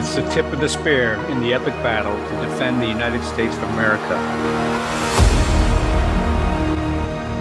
[0.00, 3.54] It's the tip of the spear in the epic battle to defend the United States
[3.54, 4.08] of America.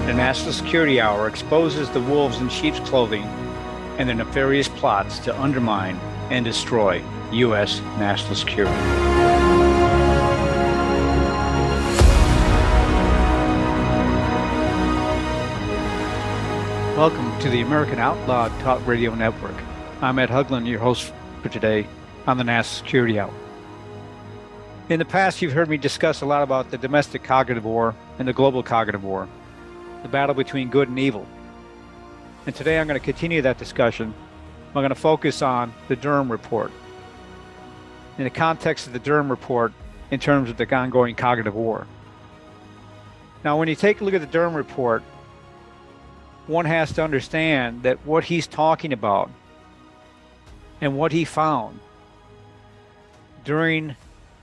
[0.05, 3.23] The National Security Hour exposes the wolves in sheep's clothing
[3.97, 5.95] and their nefarious plots to undermine
[6.32, 7.01] and destroy
[7.32, 7.79] U.S.
[7.97, 8.75] national security.
[16.97, 19.55] Welcome to the America Out Loud Talk Radio Network.
[20.01, 21.87] I'm Ed Haugland, your host for today
[22.29, 23.33] on the National Security Hour.
[24.89, 28.28] In the past, you've heard me discuss a lot about the domestic cognitive war and
[28.28, 29.28] the global cognitive war,
[30.04, 31.25] the battle between good and evil.
[32.45, 34.14] And today I'm going to continue that discussion.
[34.67, 36.72] I'm going to focus on the Durham Report.
[38.20, 39.73] In the context of the Durham Report,
[40.11, 41.88] in terms of the ongoing cognitive war.
[43.44, 45.02] Now, when you take a look at the Durham Report,
[46.46, 49.31] one has to understand that what he's talking about
[50.80, 51.80] and what he found
[53.44, 53.95] during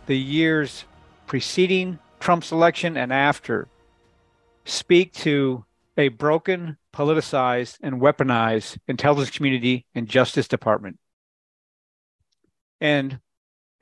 [0.06, 0.84] the years
[1.27, 3.69] preceding Trump's election and after
[4.64, 5.64] speak to
[5.97, 10.98] a broken, politicized, and weaponized intelligence community and Justice Department
[12.80, 13.20] and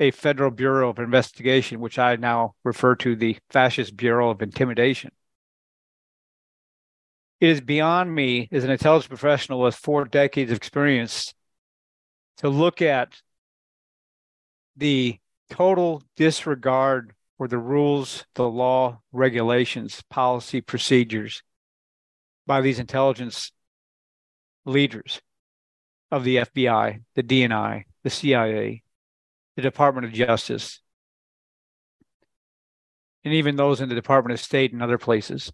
[0.01, 5.13] a federal bureau of investigation, which I now refer to the Fascist Bureau of Intimidation.
[7.41, 11.35] It is beyond me as an intelligence professional with four decades of experience
[12.39, 13.21] to look at
[14.77, 15.19] the
[15.51, 21.43] total disregard for the rules, the law, regulations, policy, procedures
[22.47, 23.53] by these intelligence
[24.65, 25.21] leaders
[26.11, 28.83] of the FBI, the DNI, the CIA,
[29.57, 30.81] the Department of Justice,
[33.25, 35.53] and even those in the Department of State and other places.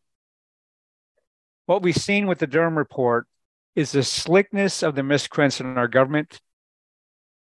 [1.66, 3.27] What we've seen with the Durham report
[3.77, 6.40] is the slickness of the miscreants in our government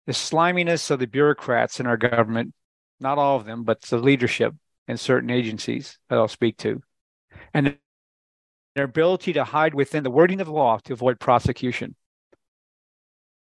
[0.06, 2.52] the sliminess of the bureaucrats in our government,
[3.00, 4.54] not all of them, but the leadership
[4.88, 6.82] in certain agencies that I'll speak to,
[7.54, 7.76] and
[8.74, 11.94] their ability to hide within the wording of the law to avoid prosecution.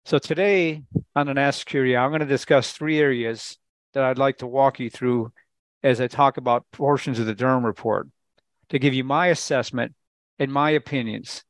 [0.04, 0.82] So today
[1.14, 3.58] on the national security, I'm going to discuss three areas
[3.92, 5.32] that I'd like to walk you through
[5.82, 8.08] as I talk about portions of the Durham report
[8.70, 9.94] to give you my assessment
[10.38, 11.44] and my opinions.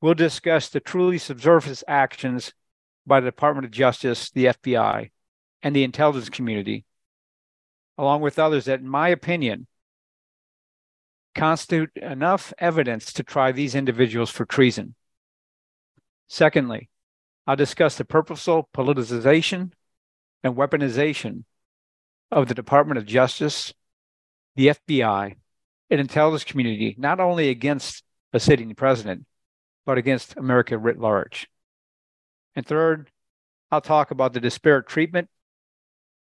[0.00, 2.52] We'll discuss the truly subversive actions
[3.08, 5.10] by the Department of Justice, the FBI,
[5.62, 6.84] and the intelligence community,
[7.96, 9.66] along with others that, in my opinion,
[11.34, 14.94] constitute enough evidence to try these individuals for treason.
[16.28, 16.90] Secondly,
[17.46, 19.72] I'll discuss the purposeful politicization
[20.44, 21.44] and weaponization
[22.30, 23.72] of the Department of Justice,
[24.54, 25.36] the FBI,
[25.90, 29.24] and intelligence community, not only against a sitting president,
[29.86, 31.48] but against America writ large.
[32.58, 33.12] And third,
[33.70, 35.28] I'll talk about the disparate treatment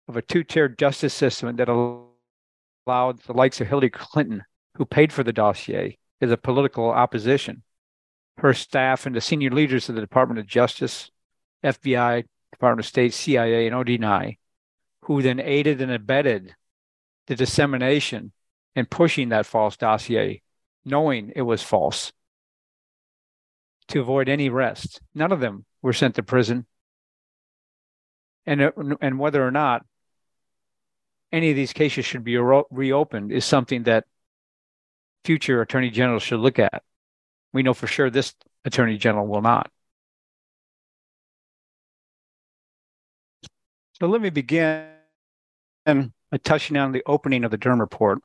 [0.10, 4.44] of a two tiered justice system that allowed the likes of Hillary Clinton,
[4.76, 7.64] who paid for the dossier, as a political opposition,
[8.40, 11.10] her staff, and the senior leaders of the Department of Justice,
[11.64, 14.38] FBI, Department of State, CIA, and ODNI,
[15.04, 16.54] who then aided and abetted
[17.28, 18.34] the dissemination
[18.76, 20.42] and pushing that false dossier,
[20.84, 22.12] knowing it was false,
[23.88, 25.00] to avoid any arrest.
[25.14, 26.66] None of them were sent to prison.
[28.48, 29.86] And, and whether or not
[31.32, 34.06] any of these cases should be reopened is something that
[35.26, 36.82] future attorney generals should look at.
[37.54, 38.34] We know for sure this
[38.66, 39.70] attorney general will not.
[44.00, 44.90] So let me begin
[45.86, 48.20] by touching on the opening of the Durham report.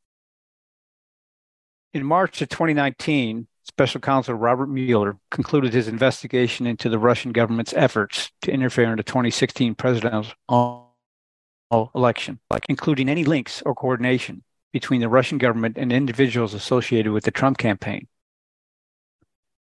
[1.93, 7.75] In March of 2019, Special Counsel Robert Mueller concluded his investigation into the Russian government's
[7.75, 10.35] efforts to interfere in the 2016 presidential
[11.95, 17.31] election, including any links or coordination between the Russian government and individuals associated with the
[17.31, 18.09] Trump campaign.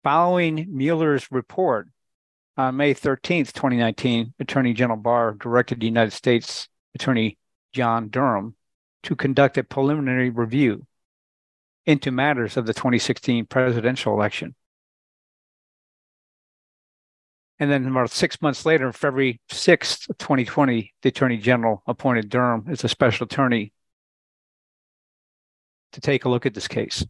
[0.04, 1.88] Following Mueller's report
[2.58, 7.38] on May 13, 2019, Attorney General Barr directed the United States Attorney
[7.74, 8.56] John Durham
[9.04, 10.86] to conduct a preliminary review
[11.86, 14.56] into matters of the 2016 presidential election.
[17.58, 22.84] And then about six months later, February 6th, 2020, the Attorney General appointed Durham as
[22.84, 23.72] a special attorney
[25.94, 27.06] to take a look at this case.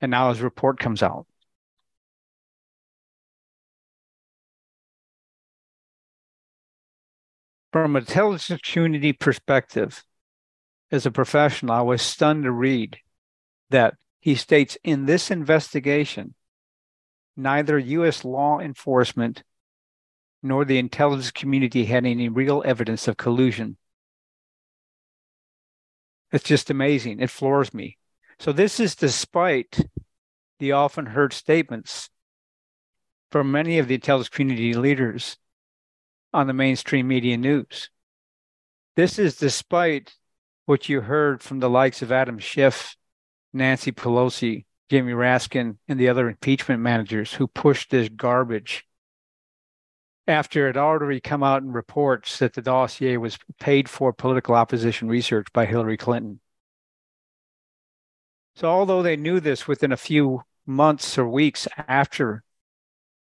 [0.00, 1.26] And now his report comes out.
[7.72, 10.04] From an intelligence community perspective,
[10.90, 12.98] as a professional, I was stunned to read
[13.72, 16.34] that he states in this investigation,
[17.36, 18.24] neither U.S.
[18.24, 19.42] law enforcement
[20.42, 23.76] nor the intelligence community had any real evidence of collusion.
[26.32, 27.20] It's just amazing.
[27.20, 27.98] It floors me.
[28.38, 29.78] So, this is despite
[30.58, 32.08] the often heard statements
[33.30, 35.36] from many of the intelligence community leaders
[36.32, 37.90] on the mainstream media news.
[38.96, 40.14] This is despite
[40.66, 42.96] what you heard from the likes of Adam Schiff,
[43.52, 48.86] Nancy Pelosi, Jamie Raskin, and the other impeachment managers who pushed this garbage
[50.26, 55.08] after it already come out in reports that the dossier was paid for political opposition
[55.08, 56.40] research by Hillary Clinton.
[58.54, 62.44] So, although they knew this within a few months or weeks after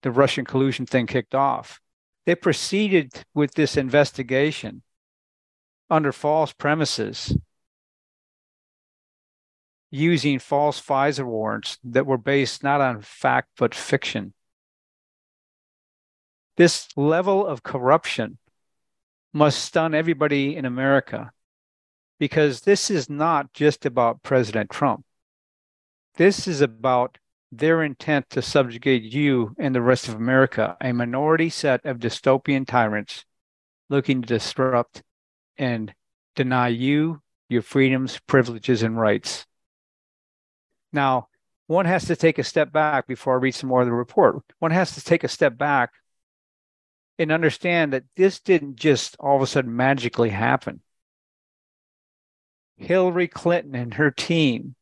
[0.02, 1.80] the Russian collusion thing kicked off,
[2.26, 4.82] they proceeded with this investigation
[5.88, 7.36] under false premises
[9.90, 14.32] using false FISA warrants that were based not on fact but fiction.
[16.56, 18.38] This level of corruption
[19.32, 21.32] must stun everybody in America
[22.18, 25.04] because this is not just about President Trump.
[26.16, 27.18] This is about
[27.50, 32.66] their intent to subjugate you and the rest of America, a minority set of dystopian
[32.66, 33.24] tyrants
[33.88, 35.02] looking to disrupt
[35.58, 35.92] and
[36.36, 39.46] deny you your freedoms, privileges, and rights.
[40.92, 41.28] Now,
[41.66, 44.42] one has to take a step back before I read some more of the report.
[44.58, 45.90] One has to take a step back
[47.18, 50.80] and understand that this didn't just all of a sudden magically happen.
[52.76, 54.74] Hillary Clinton and her team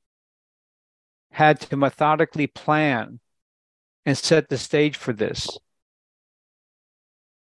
[1.32, 3.20] had to methodically plan
[4.06, 5.58] and set the stage for this.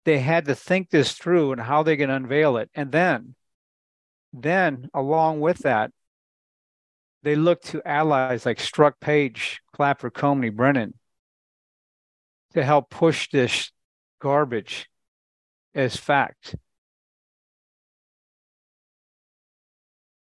[0.06, 2.70] They had to think this through and how they're going to unveil it.
[2.74, 3.36] And then,
[4.34, 5.92] then along with that,
[7.26, 10.94] they looked to allies like Strzok Page, Clapper, Comey, Brennan
[12.54, 13.72] to help push this
[14.22, 14.88] garbage
[15.74, 16.56] as fact.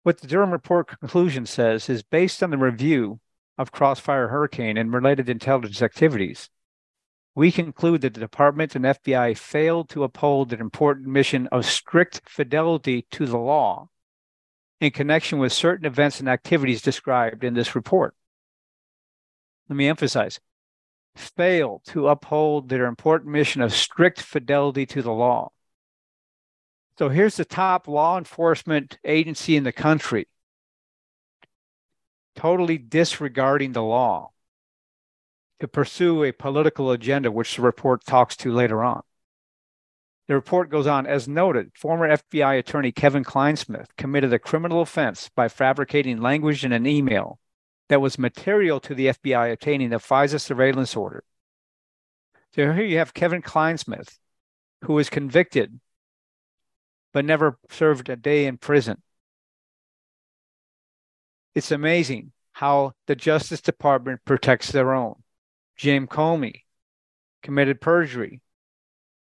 [0.02, 3.20] What the Durham report conclusion says is based on the review
[3.56, 6.50] of Crossfire Hurricane and related intelligence activities,
[7.36, 12.22] we conclude that the department and FBI failed to uphold an important mission of strict
[12.28, 13.88] fidelity to the law
[14.80, 18.14] in connection with certain events and activities described in this report.
[19.68, 20.40] Let me emphasize
[21.16, 25.50] failed to uphold their important mission of strict fidelity to the law.
[26.98, 30.28] So here's the top law enforcement agency in the country
[32.36, 34.30] totally disregarding the law
[35.60, 39.02] to pursue a political agenda, which the report talks to later on.
[40.30, 45.28] The report goes on, as noted, former FBI attorney Kevin Clinesmith committed a criminal offense
[45.34, 47.40] by fabricating language in an email
[47.88, 51.24] that was material to the FBI obtaining the FISA surveillance order.
[52.54, 54.18] So here you have Kevin Clinesmith,
[54.82, 55.80] who was convicted
[57.12, 59.02] but never served a day in prison
[61.56, 65.24] it's amazing how the Justice Department protects their own.
[65.74, 66.62] James Comey
[67.42, 68.40] committed perjury.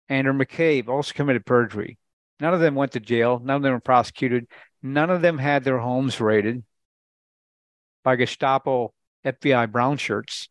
[0.09, 1.97] Andrew McCabe also committed perjury.
[2.39, 3.39] None of them went to jail.
[3.43, 4.47] None of them were prosecuted.
[4.83, 6.63] None of them had their homes raided
[8.03, 8.93] by Gestapo
[9.25, 10.49] FBI brown shirts.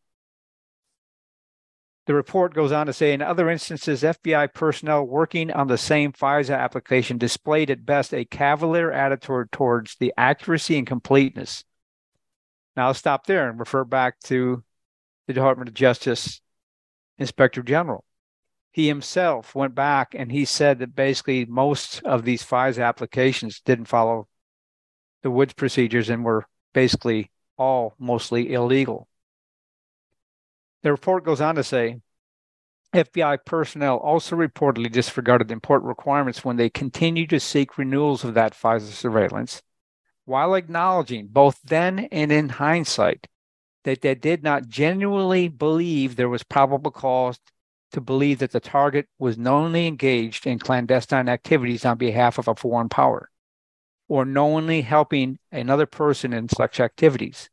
[2.07, 6.13] The report goes on to say in other instances, FBI personnel working on the same
[6.13, 11.65] FISA application displayed at best a cavalier attitude towards the accuracy and completeness.
[12.77, 14.63] Now I'll stop there and refer back to
[15.27, 16.43] the Department of Justice
[17.19, 18.05] Inspector General.
[18.75, 23.85] He himself went back and he said that basically most of these FISA applications didn't
[23.85, 24.27] follow
[25.23, 29.07] the Woods procedures and were basically all mostly illegal.
[30.83, 32.01] The report goes on to say
[32.93, 38.55] FBI personnel also reportedly disregarded important requirements when they continued to seek renewals of that
[38.55, 39.63] FISA surveillance,
[40.25, 43.29] while acknowledging both then and in hindsight
[43.85, 47.39] that they did not genuinely believe there was probable cause
[47.95, 52.55] to believe that the target was knowingly engaged in clandestine activities on behalf of a
[52.55, 53.31] foreign power
[54.09, 57.49] or knowingly helping another person in such activities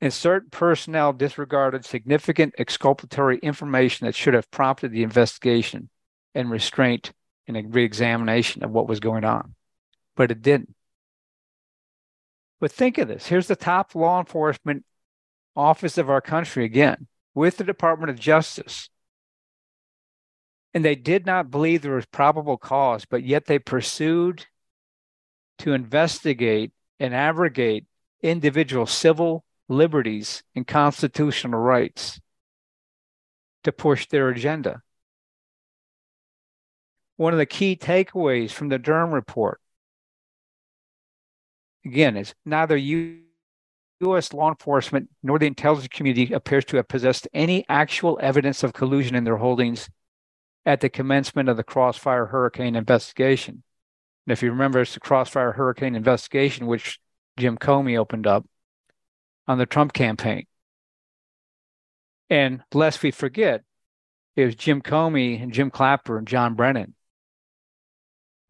[0.00, 5.88] and certain personnel disregarded significant exculpatory information that should have prompted the investigation
[6.34, 7.12] and restraint
[7.46, 9.54] and a reexamination of what was going on.
[10.14, 10.74] But it didn't.
[12.60, 14.84] But think of this here's the top law enforcement
[15.56, 18.88] office of our country again with the Department of Justice.
[20.72, 24.46] And they did not believe there was probable cause, but yet they pursued
[25.58, 27.86] to investigate and abrogate
[28.22, 32.20] individual civil liberties, and constitutional rights
[33.62, 34.82] to push their agenda.
[37.16, 39.60] one of the key takeaways from the Durham report,
[41.84, 42.76] again, is neither
[44.06, 44.32] U.S.
[44.32, 49.14] law enforcement nor the intelligence community appears to have possessed any actual evidence of collusion
[49.14, 49.88] in their holdings
[50.66, 53.62] at the commencement of the Crossfire Hurricane investigation.
[54.26, 56.98] And if you remember, it's the Crossfire Hurricane investigation, which
[57.36, 58.46] Jim Comey opened up
[59.46, 60.46] on the Trump campaign.
[62.30, 63.62] And lest we forget,
[64.36, 66.94] it was Jim Comey and Jim Clapper and John Brennan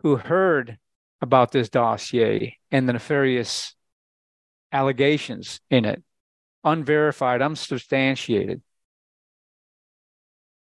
[0.05, 0.79] who heard
[1.23, 3.75] about this dossier and the nefarious
[4.75, 6.03] allegations in it,
[6.65, 8.61] unverified, unsubstantiated,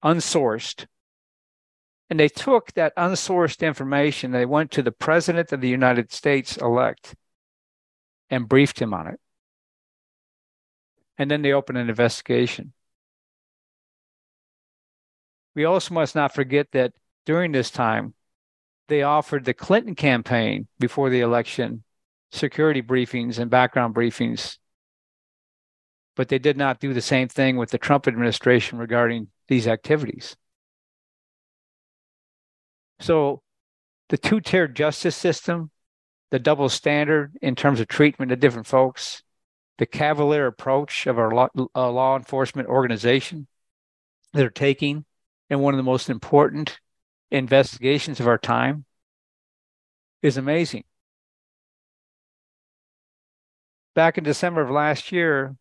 [0.05, 0.87] unsourced.
[2.11, 6.57] And they took that unsourced information, they went to the President of the United States
[6.57, 7.15] elect
[8.29, 9.21] and briefed him on it.
[11.17, 12.73] And then they opened an investigation.
[15.55, 16.95] We also must not forget that
[17.27, 18.15] during this time,
[18.89, 21.85] they offered the Clinton campaign before the election
[22.33, 24.59] security briefings and background briefings,
[26.17, 30.37] but they did not do the same thing with the Trump administration regarding these activities.
[33.01, 33.43] So,
[34.11, 35.71] the two tiered justice system,
[36.31, 39.23] the double standard in terms of treatment of different folks,
[39.79, 43.47] the cavalier approach of our law, uh, law enforcement organization
[44.35, 45.05] that are taking
[45.49, 46.79] in one of the most important
[47.31, 48.85] investigations of our time
[50.23, 50.85] is amazing.
[53.95, 55.57] Back in December of last year,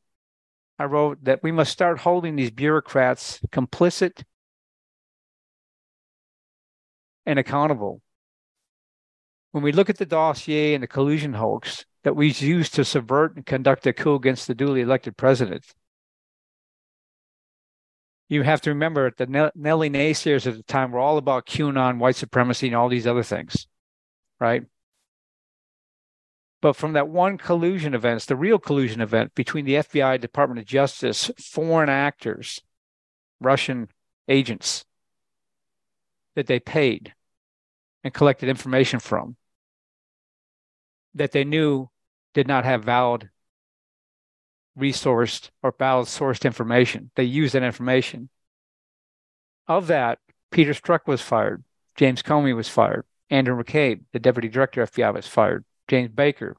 [0.77, 4.23] I wrote that we must start holding these bureaucrats complicit
[7.25, 8.01] and accountable.
[9.51, 13.35] When we look at the dossier and the collusion hoax that we used to subvert
[13.35, 15.65] and conduct a coup against the duly elected president,
[18.29, 21.97] you have to remember that the Nelly naysayers at the time were all about QAnon,
[21.97, 23.67] white supremacy, and all these other things,
[24.39, 24.63] right?
[26.61, 30.65] But from that one collusion event, the real collusion event between the FBI, Department of
[30.65, 32.61] Justice, foreign actors,
[33.39, 33.89] Russian
[34.27, 34.83] agents
[36.35, 37.13] that they paid
[38.03, 39.37] and collected information from
[41.15, 41.89] that they knew
[42.33, 43.29] did not have valid
[44.77, 47.11] resourced or valid sourced information.
[47.15, 48.29] They used that information.
[49.67, 50.19] Of that,
[50.51, 51.63] Peter Strzok was fired.
[51.95, 53.05] James Comey was fired.
[53.29, 55.65] Andrew McCabe, the deputy director of FBI, was fired.
[55.89, 56.55] James Baker,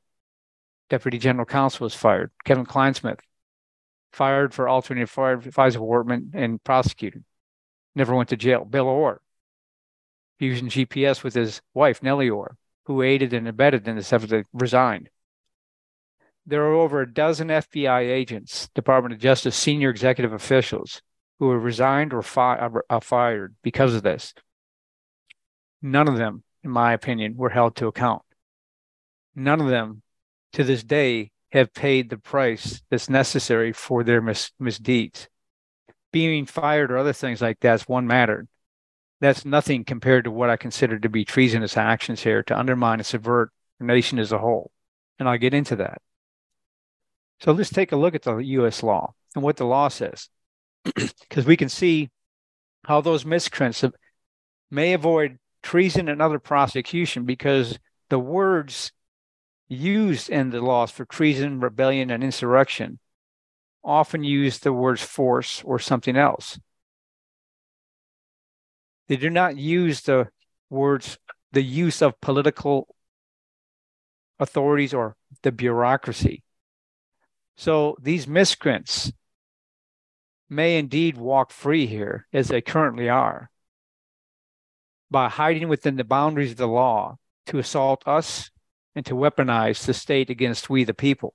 [0.91, 2.31] deputy general counsel, was fired.
[2.45, 3.21] Kevin Clinesmith,
[4.13, 7.25] fired for altering FISA warrant and prosecuted.
[7.95, 8.65] Never went to jail.
[8.65, 9.23] Bill Ohr,
[10.39, 15.09] using GPS with his wife, Nellie Ohr, who aided and abetted in this effort, resigned
[16.47, 21.01] there are over a dozen FBI agents, Department of Justice senior executive officials
[21.39, 24.35] who were resigned or fi- uh, fired because of this.
[25.81, 28.23] None of them, in my opinion, were held to account.
[29.41, 30.03] None of them,
[30.53, 35.29] to this day, have paid the price that's necessary for their mis- misdeeds.
[36.13, 38.47] Being fired or other things like that's one matter.
[39.23, 43.07] That's nothing compared to what I consider to be treasonous actions here to undermine and
[43.07, 44.71] subvert the nation as a whole.
[45.19, 46.03] And I'll get into that.
[47.41, 50.29] So let's take a look at the US law and what the law says,
[50.85, 52.11] because we can see
[52.85, 53.83] how those miscreants
[54.71, 57.79] may avoid treason and other prosecution because
[58.11, 58.93] the words
[59.71, 62.99] used in the laws for treason, rebellion, and insurrection
[63.83, 66.59] often use the words force or something else.
[69.09, 70.29] They do not use the
[70.69, 71.19] words,
[71.53, 72.95] the use of political
[74.39, 76.43] authorities or the bureaucracy.
[77.57, 79.13] So these miscreants
[80.49, 83.51] may indeed walk free here, as they currently are,
[85.11, 88.51] by hiding within the boundaries of the law to assault us
[88.95, 91.35] and to weaponize the state against we the people.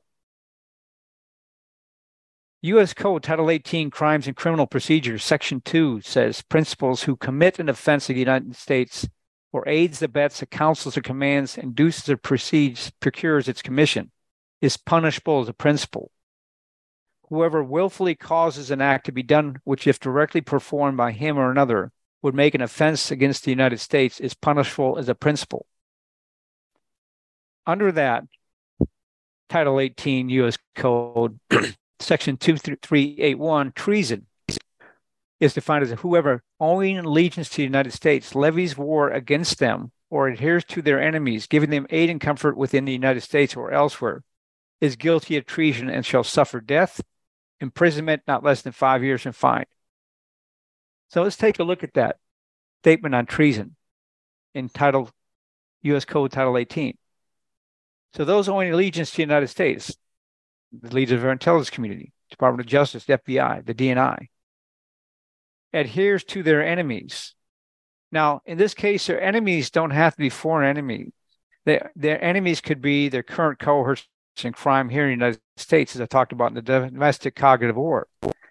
[2.61, 2.93] U.S.
[2.93, 8.09] Code Title 18 Crimes and Criminal Procedures, Section 2 says principals who commit an offense
[8.09, 9.07] of the United States
[9.53, 14.11] or aids, abets, counsels, or commands, induces, or proceeds, procures its commission
[14.61, 16.11] is punishable as a principal
[17.29, 21.51] whoever willfully causes an act to be done which, if directly performed by him or
[21.51, 25.65] another, would make an offense against the United States is punishable as a principal.
[27.67, 28.25] Under that,
[29.49, 30.57] Title 18 U.S.
[30.75, 31.39] Code,
[31.99, 34.27] Section 2381, treason
[35.39, 40.27] is defined as whoever owing allegiance to the United States levies war against them or
[40.27, 44.23] adheres to their enemies, giving them aid and comfort within the United States or elsewhere,
[44.79, 47.01] is guilty of treason and shall suffer death,
[47.59, 49.65] imprisonment not less than five years and fine.
[51.09, 52.17] So let's take a look at that
[52.83, 53.75] statement on treason.
[54.53, 55.09] in Title
[55.83, 56.05] U.S.
[56.05, 56.97] Code Title 18.
[58.15, 59.95] So those owing allegiance to the United States,
[60.71, 64.27] the leaders of our intelligence community, Department of Justice, the FBI, the DNI,
[65.73, 67.35] adheres to their enemies.
[68.13, 71.11] Now, in this case, their enemies don't have to be foreign enemies.
[71.65, 74.07] Their, their enemies could be their current cohorts
[74.41, 77.75] in crime here in the United States, as I talked about in the domestic cognitive
[77.75, 78.07] war.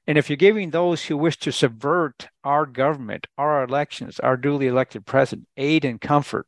[0.06, 4.66] And if you're giving those who wish to subvert our government, our elections, our duly
[4.66, 6.46] elected president aid and comfort,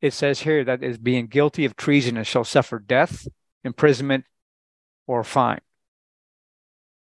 [0.00, 3.26] it says here that is being guilty of treason and shall suffer death,
[3.64, 4.24] imprisonment,
[5.06, 5.60] or fine.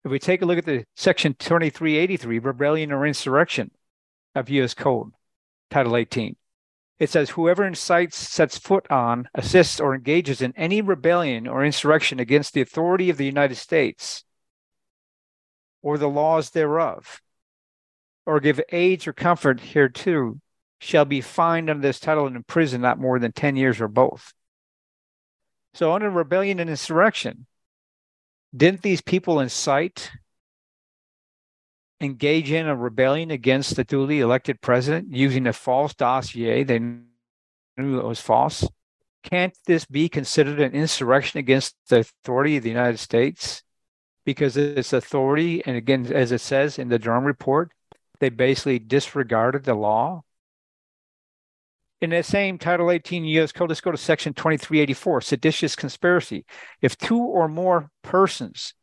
[0.04, 3.72] If we take a look at the section 2383, rebellion or insurrection
[4.34, 4.74] of U.S.
[4.74, 5.12] Code,
[5.70, 6.36] Title 18,
[6.98, 12.18] it says whoever incites, sets foot on, assists, or engages in any rebellion or insurrection
[12.18, 14.24] against the authority of the United States
[15.82, 17.20] or the laws thereof,
[18.26, 20.40] or give aid or comfort hereto,
[20.78, 24.32] shall be fined under this title and imprisoned not more than 10 years or both.
[25.74, 27.46] So, under rebellion and insurrection,
[28.56, 30.10] didn't these people incite,
[32.00, 36.64] engage in a rebellion against the duly elected president using a false dossier?
[36.64, 38.66] They knew it was false.
[39.24, 43.62] Can't this be considered an insurrection against the authority of the United States?
[44.24, 47.72] Because it's authority, and again, as it says in the Durham report,
[48.20, 50.22] they basically disregarded the law
[52.00, 53.52] in that same Title 18 U.S.
[53.52, 56.44] Code, let's go to Section 2384, seditious conspiracy.
[56.80, 58.74] If two or more persons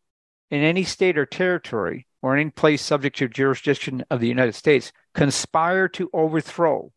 [0.52, 4.56] in any state or territory or any place subject to the jurisdiction of the United
[4.56, 6.92] States conspire to overthrow,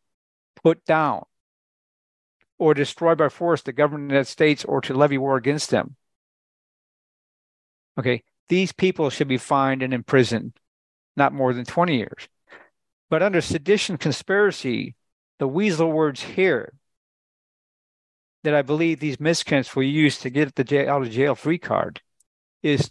[0.63, 1.25] put down,
[2.59, 5.71] or destroy by force the government of the United States or to levy war against
[5.71, 5.95] them.
[7.97, 10.59] Okay, these people should be fined and imprisoned
[11.16, 12.29] not more than 20 years.
[13.11, 14.95] But under sedition conspiracy,
[15.38, 16.72] the weasel words here
[18.44, 21.59] that I believe these miscreants will use to get the jail, out of jail free
[21.59, 22.01] card
[22.62, 22.90] is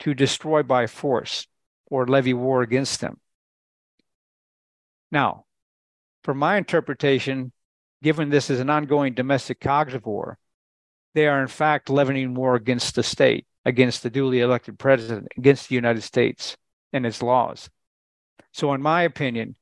[0.00, 1.46] to destroy by force
[1.86, 3.18] or levy war against them.
[5.10, 5.44] Now,
[6.22, 7.52] for my interpretation,
[8.02, 10.38] given this is an ongoing domestic cognitive war,
[11.14, 15.68] they are in fact levying war against the state, against the duly elected president, against
[15.68, 16.56] the United States
[16.92, 17.68] and its laws.
[18.52, 19.56] So, in my opinion,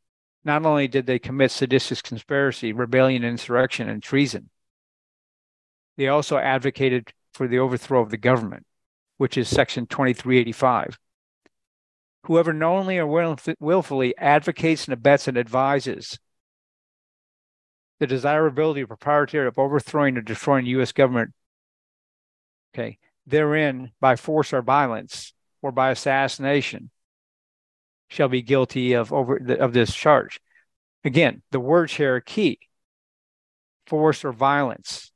[0.49, 4.49] not only did they commit seditious conspiracy, rebellion, insurrection, and treason,
[5.99, 8.65] they also advocated for the overthrow of the government,
[9.19, 10.99] which is Section 2385.
[12.25, 13.07] Whoever knowingly or
[13.61, 16.19] willfully advocates and abets and advises
[18.01, 20.93] the desirability or proprietary of overthrowing or destroying the U.S.
[20.93, 21.35] government,
[22.75, 26.91] okay, therein by force or violence or by assassination
[28.09, 30.40] shall be guilty of over the, of this charge.
[31.05, 32.59] Again, the words here are key:
[33.87, 35.12] force or violence.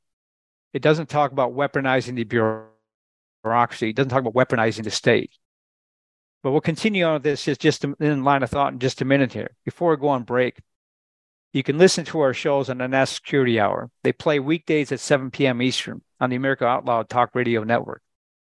[0.73, 3.89] It doesn't talk about weaponizing the bureaucracy.
[3.89, 5.31] It doesn't talk about weaponizing the state.
[6.41, 9.31] But we'll continue on this just, just in line of thought in just a minute
[9.31, 9.55] here.
[9.63, 10.59] Before we go on break,
[11.53, 13.91] you can listen to our shows on the National Security Hour.
[14.03, 15.61] They play weekdays at 7 p.m.
[15.61, 18.01] Eastern on the America Out Loud Talk Radio Network.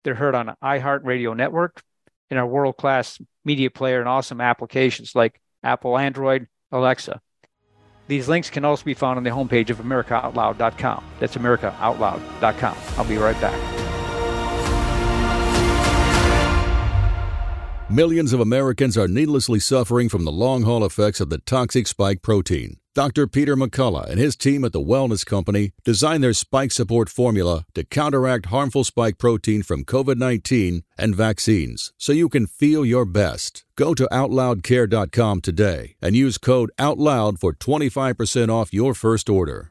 [0.03, 1.83] They're heard on iHeartRadio Network,
[2.31, 3.18] in our world class
[3.49, 7.21] media player and awesome applications like Apple, Android, Alexa.
[8.07, 11.05] These links can also be found on the homepage of AmericaOutloud.com.
[11.19, 12.77] That's AmericaOutloud.com.
[12.97, 13.79] I'll be right back.
[17.91, 22.21] Millions of Americans are needlessly suffering from the long haul effects of the toxic spike
[22.21, 22.77] protein.
[22.99, 23.29] Dr.
[23.29, 27.85] Peter McCullough and his team at the Wellness Company designed their spike support formula to
[27.85, 33.65] counteract harmful spike protein from COVID 19 and vaccines so you can feel your best.
[33.77, 39.71] Go to OutLoudCare.com today and use code OUTLOUD for 25% off your first order.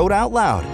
[0.00, 0.64] code out loud.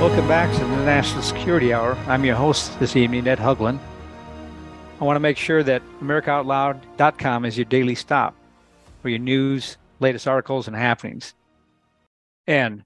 [0.00, 1.94] Welcome back to the National Security Hour.
[2.06, 3.78] I'm your host this evening, Ed Haugland.
[4.98, 8.34] I want to make sure that AmericaOutloud.com is your daily stop
[9.02, 11.34] for your news, latest articles, and happenings.
[12.46, 12.82] And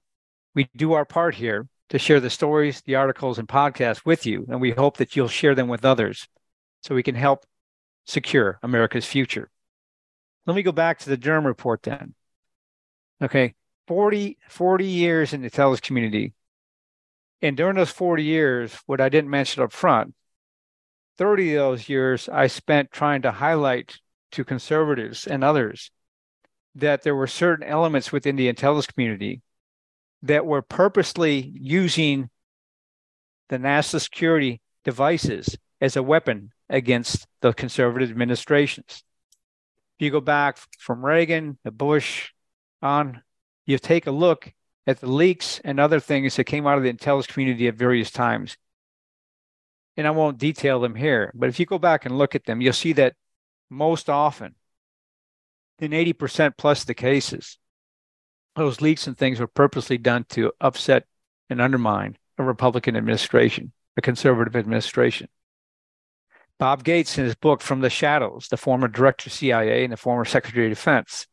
[0.55, 4.45] we do our part here to share the stories, the articles, and podcasts with you,
[4.49, 6.27] and we hope that you'll share them with others
[6.83, 7.45] so we can help
[8.05, 9.49] secure America's future.
[10.45, 12.13] Let me go back to the Durham report then.
[13.21, 13.55] Okay,
[13.87, 16.33] 40, 40 years in the intelligence community.
[17.41, 20.13] And during those 40 years, what I didn't mention up front,
[21.17, 23.97] 30 of those years I spent trying to highlight
[24.31, 25.91] to conservatives and others
[26.75, 29.41] that there were certain elements within the intelligence community
[30.23, 32.29] that were purposely using
[33.47, 39.04] the national security devices as a weapon against the conservative administrations.
[39.97, 42.31] If you go back from Reagan to Bush
[42.81, 43.21] on,
[43.65, 44.51] you take a look
[44.85, 48.11] at the leaks and other things that came out of the intelligence community at various
[48.11, 48.57] times.
[49.97, 52.59] And I won't detail them here, but if you go back and look at them,
[52.59, 53.15] you'll see that
[53.69, 54.55] most often,
[55.79, 57.57] in 80% plus the cases,
[58.55, 61.05] those leaks and things were purposely done to upset
[61.49, 65.29] and undermine a Republican administration, a conservative administration.
[66.57, 69.97] Bob Gates, in his book From the Shadows, the former director of CIA and the
[69.97, 71.27] former Secretary of Defense,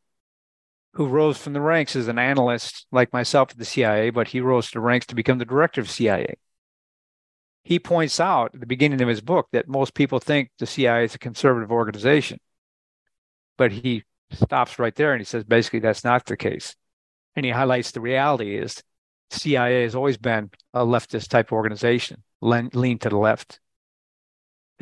[0.94, 4.40] who rose from the ranks as an analyst like myself at the CIA, but he
[4.40, 6.34] rose to the ranks to become the director of CIA.
[7.64, 11.04] He points out at the beginning of his book that most people think the CIA
[11.04, 12.38] is a conservative organization.
[13.56, 16.74] But he stops right there and he says basically that's not the case.
[17.36, 18.82] And he highlights the reality is
[19.30, 23.60] CIA has always been a leftist type organization, lean, lean to the left.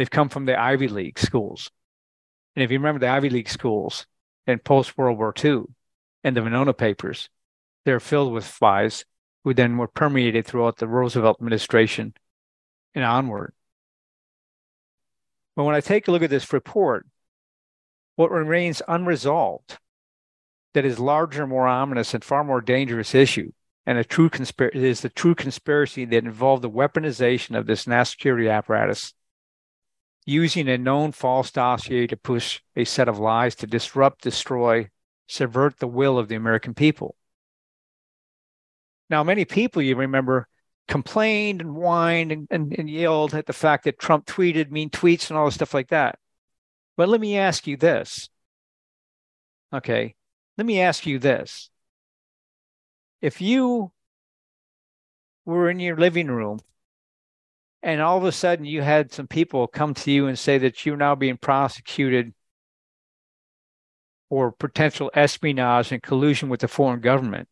[0.01, 1.71] They've come from the Ivy League schools.
[2.57, 4.07] And if you remember the Ivy League schools
[4.47, 5.65] in post World War II
[6.25, 7.29] and the Venona papers,
[7.85, 9.05] they're filled with spies
[9.45, 12.15] who then were permeated throughout the Roosevelt administration
[12.95, 13.53] and onward.
[15.55, 17.07] But when I take a look at this report,
[18.17, 19.77] what remains unresolved
[20.73, 23.53] that is larger, more ominous, and far more dangerous issue,
[23.85, 28.07] and a true conspiracy is the true conspiracy that involved the weaponization of this national
[28.07, 29.13] security apparatus
[30.27, 34.89] using a known false dossier to push a set of lies to disrupt, destroy,
[35.29, 37.17] subvert the will of the American people.
[39.09, 40.47] Now, many people, you remember,
[40.87, 45.31] complained and whined and, and, and, yelled at the fact that Trump tweeted mean tweets
[45.31, 46.19] and all this stuff like that.
[46.97, 48.29] But let me ask you this.
[49.73, 50.15] Okay.
[50.59, 51.71] Let me ask you this.
[53.23, 53.93] If you
[55.45, 56.59] were in your living room
[57.83, 60.85] and all of a sudden you had some people come to you and say that
[60.85, 62.35] you're now being prosecuted
[64.29, 67.49] for potential espionage and collusion with the foreign government.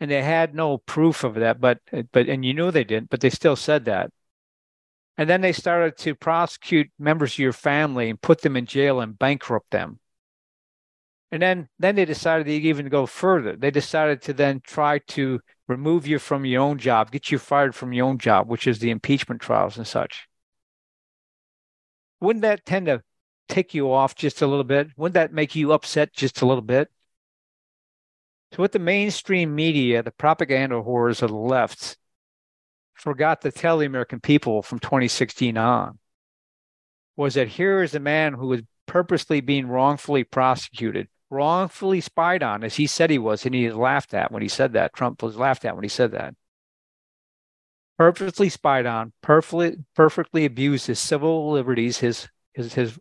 [0.00, 1.78] And they had no proof of that but
[2.12, 4.10] but and you knew they didn't but they still said that.
[5.16, 9.00] And then they started to prosecute members of your family and put them in jail
[9.00, 10.00] and bankrupt them.
[11.30, 13.56] And then then they decided to even go further.
[13.56, 17.74] They decided to then try to remove you from your own job, get you fired
[17.74, 20.28] from your own job, which is the impeachment trials and such.
[22.20, 23.02] Wouldn't that tend to
[23.48, 24.88] tick you off just a little bit?
[24.96, 26.90] Wouldn't that make you upset just a little bit?
[28.52, 31.96] So, what the mainstream media, the propaganda horrors of the left,
[32.94, 35.98] forgot to tell the American people from 2016 on
[37.16, 42.62] was that here is a man who was purposely being wrongfully prosecuted wrongfully spied on,
[42.62, 44.94] as he said he was, and he laughed at when he said that.
[44.94, 46.34] Trump was laughed at when he said that.
[47.98, 52.98] Purposely spied on, perfectly, perfectly abused his civil liberties, his his his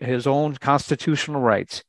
[0.00, 1.82] his own constitutional rights,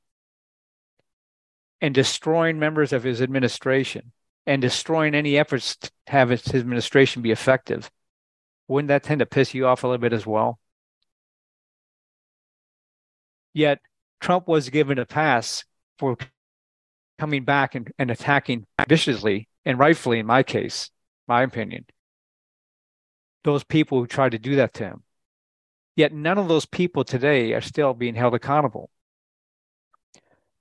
[1.82, 4.14] and destroying members of his administration
[4.46, 7.92] and destroying any efforts to have his administration be effective.
[8.68, 10.60] Wouldn't that tend to piss you off a little bit as well?
[13.54, 13.80] Yet
[14.20, 15.66] Trump was given a pass
[16.00, 16.18] for
[17.20, 20.90] coming back and, and attacking viciously and rightfully, in my case,
[21.28, 21.86] my opinion,
[23.44, 25.04] those people who tried to do that to him.
[25.96, 28.90] Yet none of those people today are still being held accountable.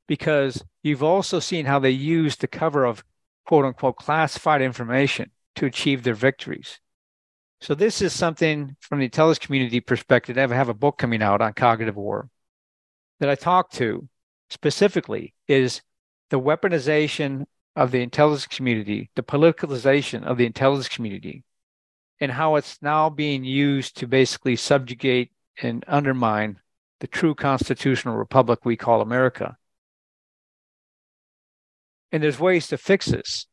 [0.07, 3.05] Because you've also seen how they used the cover of
[3.47, 6.81] quote unquote classified information to achieve their victories.
[7.61, 10.37] So this is something from the intelligence community perspective.
[10.37, 12.29] I have a book coming out on cognitive war
[13.21, 14.09] that I talk to
[14.51, 15.81] specifically is
[16.31, 21.45] the weaponization of the intelligence community, the politicalization of the intelligence community,
[22.21, 25.31] and how it's now being used to basically subjugate
[25.63, 26.59] and undermine
[27.01, 29.57] the true constitutional republic we call America.
[32.13, 33.47] And there's ways to fix this.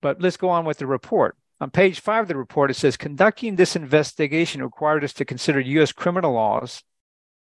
[0.00, 1.36] But let's go on with the report.
[1.60, 5.58] On page five of the report, it says conducting this investigation required us to consider
[5.58, 5.90] U.S.
[5.90, 6.84] criminal laws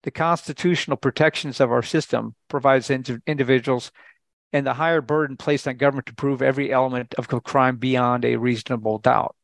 [0.04, 3.92] the constitutional protections of our system provides individuals
[4.54, 8.36] and the higher burden placed on government to prove every element of crime beyond a
[8.36, 9.36] reasonable doubt.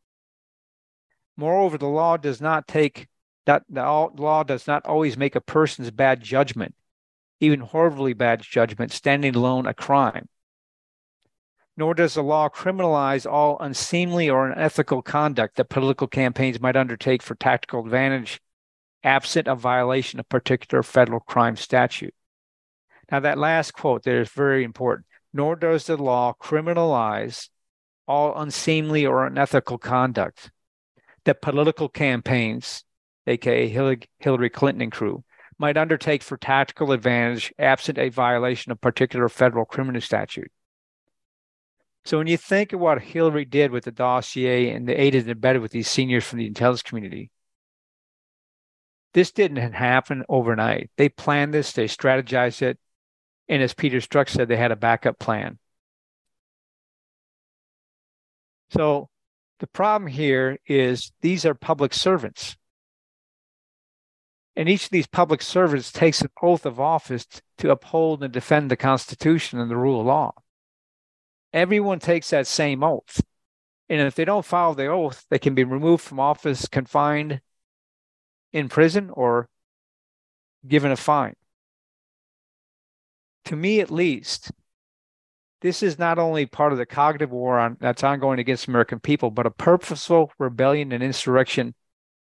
[1.38, 3.08] Moreover, the law does not take
[3.46, 6.76] that the law does not always make a person's bad judgment,
[7.39, 10.28] even horribly bad judgment, standing alone a crime.
[11.78, 17.22] Nor does the law criminalize all unseemly or unethical conduct that political campaigns might undertake
[17.22, 18.41] for tactical advantage,
[19.04, 22.14] absent a violation of particular federal crime statute.
[23.12, 25.06] Now, that last quote there is very important.
[25.34, 27.50] Nor does the law criminalize
[28.08, 30.52] all unseemly or unethical conduct
[31.26, 32.84] that political campaigns,
[33.28, 35.24] aka Hillary Clinton and crew,
[35.60, 40.52] might undertake for tactical advantage absent a violation of particular federal criminal statute.
[42.06, 45.32] So when you think of what Hillary did with the dossier and the aided and
[45.32, 47.32] abetted with these seniors from the intelligence community,
[49.13, 50.89] this didn't happen overnight.
[50.98, 52.78] They planned this, they strategized it,
[53.48, 55.58] and as Peter Strzok said, they had a backup plan.
[58.72, 59.10] So
[59.60, 62.58] the problem here is these are public servants.
[64.56, 67.28] And each of these public servants takes an oath of office
[67.60, 70.34] to uphold and defend the Constitution and the rule of law.
[71.54, 73.22] Everyone takes that same oath.
[73.88, 77.39] And if they don't follow the oath, they can be removed from office, confined
[78.58, 79.50] in prison, or
[80.67, 81.36] given a fine
[83.48, 84.52] to me at least,
[85.62, 89.32] this is not only part of the cognitive war on, that's ongoing against American people,
[89.32, 91.74] but a purposeful rebellion and insurrection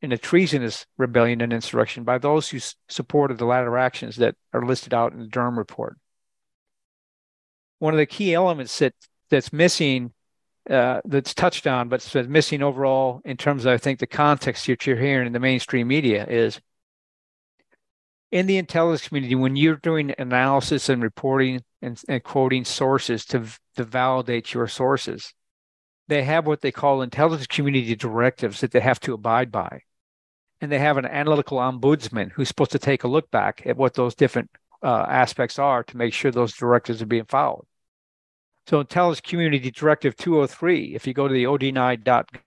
[0.02, 4.36] and a treasonous rebellion and insurrection by those who s- supported the latter actions that
[4.52, 5.98] are listed out in the Durham report.
[7.78, 8.94] One of the key elements that
[9.28, 10.12] that's missing,
[10.68, 14.66] uh, that's touched on, but that's missing overall in terms of I think the context
[14.66, 16.60] that you're hearing in the mainstream media is
[18.32, 23.46] in the intelligence community, when you're doing analysis and reporting and, and quoting sources to,
[23.76, 25.32] to validate your sources,
[26.08, 29.80] they have what they call intelligence community directives that they have to abide by.
[30.60, 33.94] And they have an analytical ombudsman who's supposed to take a look back at what
[33.94, 34.50] those different
[34.82, 37.66] uh, aspects are to make sure those directives are being followed.
[38.68, 42.40] So, Intelligence Community Directive 203, if you go to the ODNI.gov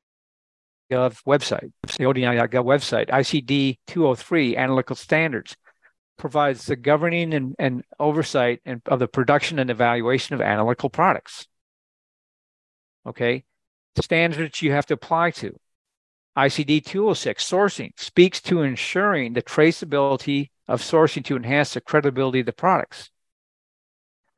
[0.91, 5.55] website, the ODNI.gov website, ICD 203 analytical standards
[6.17, 11.47] provides the governing and, and oversight and, of the production and evaluation of analytical products.
[13.07, 13.45] Okay,
[14.01, 15.57] standards you have to apply to.
[16.37, 22.45] ICD 206, sourcing, speaks to ensuring the traceability of sourcing to enhance the credibility of
[22.45, 23.09] the products.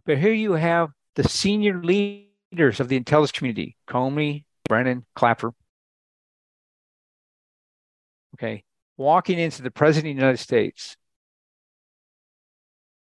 [0.05, 0.91] But here you have
[1.21, 5.53] the senior leaders of the intelligence community Comey, Brennan, Clapper.
[8.35, 8.63] Okay,
[8.97, 10.97] walking into the President of the United States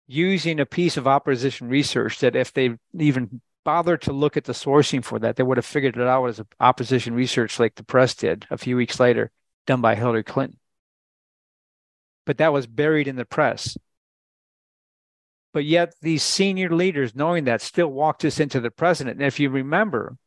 [0.08, 4.54] using a piece of opposition research that if they even bothered to look at the
[4.54, 8.13] sourcing for that, they would have figured it out as opposition research like the press
[8.13, 9.32] did a few weeks later,
[9.65, 10.60] done by Hillary Clinton.
[12.25, 13.75] But that was buried in the press.
[15.55, 19.19] But yet, these senior leaders, knowing that, still walked us into the president.
[19.19, 20.17] And if you remember,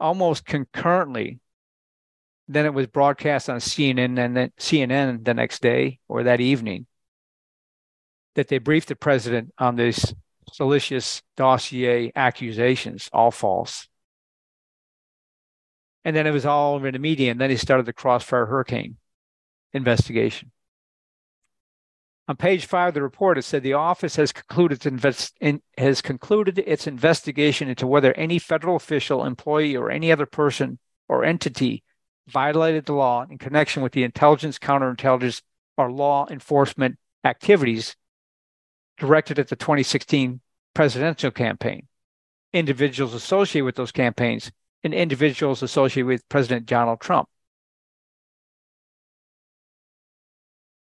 [0.00, 1.40] almost concurrently,
[2.48, 6.86] then it was broadcast on CNN and then CNN the next day or that evening
[8.36, 10.14] that they briefed the president on these
[10.50, 13.86] salacious dossier accusations, all false.
[16.06, 18.96] And then it was all over the media, and then he started the Crossfire Hurricane
[19.74, 20.52] investigation.
[22.28, 26.02] On page five of the report, it said the office has concluded, invest, in, has
[26.02, 31.82] concluded its investigation into whether any federal official, employee, or any other person or entity
[32.26, 35.40] violated the law in connection with the intelligence, counterintelligence,
[35.78, 37.96] or law enforcement activities
[38.98, 40.42] directed at the 2016
[40.74, 41.88] presidential campaign,
[42.52, 44.52] individuals associated with those campaigns,
[44.84, 47.26] and individuals associated with President Donald Trump.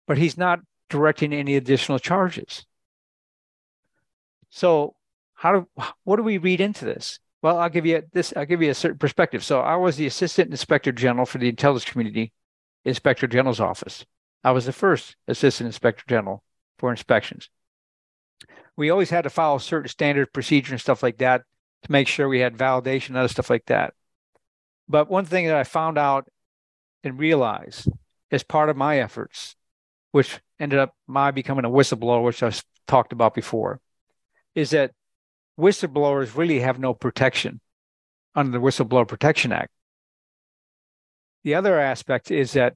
[0.06, 2.66] But he's not directing any additional charges.
[4.50, 4.94] So,
[5.34, 5.68] how do
[6.04, 7.18] what do we read into this?
[7.42, 8.34] Well, I'll give you this.
[8.36, 9.42] I'll give you a certain perspective.
[9.42, 12.32] So, I was the assistant inspector general for the intelligence community,
[12.84, 14.04] inspector general's office.
[14.44, 16.42] I was the first assistant inspector general
[16.78, 17.48] for inspections
[18.80, 21.42] we always had to follow certain standard procedure and stuff like that
[21.82, 23.92] to make sure we had validation and other stuff like that.
[24.88, 26.28] But one thing that I found out
[27.04, 27.88] and realized
[28.30, 29.54] as part of my efforts,
[30.12, 33.80] which ended up my becoming a whistleblower, which I've talked about before,
[34.54, 34.92] is that
[35.58, 37.60] whistleblowers really have no protection
[38.34, 39.70] under the Whistleblower Protection Act.
[41.42, 42.74] The other aspect is that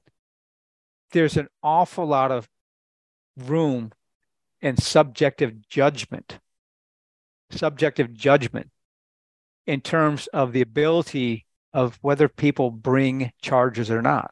[1.11, 2.49] there's an awful lot of
[3.37, 3.93] room
[4.61, 6.39] and subjective judgment
[7.51, 8.69] subjective judgment
[9.65, 14.31] in terms of the ability of whether people bring charges or not.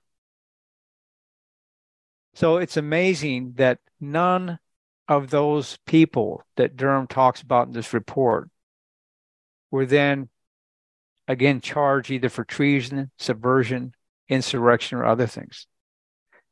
[2.33, 4.59] So it's amazing that none
[5.07, 8.49] of those people that Durham talks about in this report
[9.69, 10.29] were then
[11.27, 13.93] again charged either for treason, subversion,
[14.29, 15.67] insurrection, or other things.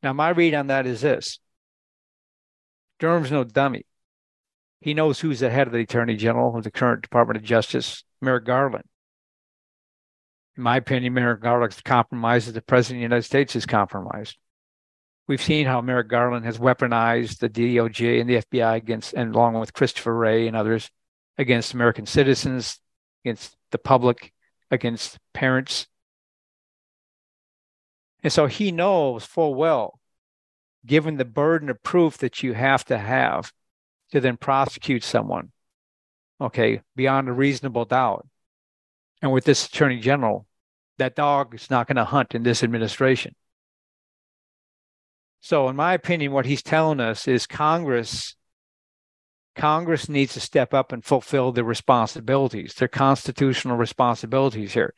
[0.04, 1.40] Now, my read on that is this
[3.00, 3.86] Durham's no dummy.
[4.80, 8.04] He knows who's the head of the Attorney General of the current Department of Justice,
[8.20, 8.86] Merrick Garland.
[10.58, 14.38] In my opinion, Merrick Garland's compromised the President of the United States is compromised.
[15.32, 19.54] We've seen how Merrick Garland has weaponized the DOJ and the FBI against, and along
[19.54, 20.92] with Christopher Wray and others,
[21.38, 22.82] against American citizens,
[23.24, 24.34] against the public,
[24.72, 25.88] against parents.
[28.22, 30.02] And so he knows full well,
[30.86, 33.54] given the burden of proof that you have to have
[34.12, 35.54] to then prosecute someone,
[36.42, 38.28] okay, beyond a reasonable doubt.
[39.22, 40.46] And with this attorney general,
[40.98, 43.34] that dog is not going to hunt in this administration.
[45.42, 48.36] So, in my opinion, what he's telling us is Congress
[49.56, 54.94] Congress needs to step up and fulfill their responsibilities, their constitutional responsibilities here,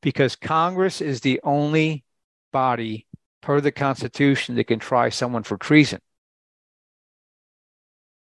[0.00, 2.04] because Congress is the only
[2.52, 3.06] body
[3.40, 5.98] per the Constitution that can try someone for treason.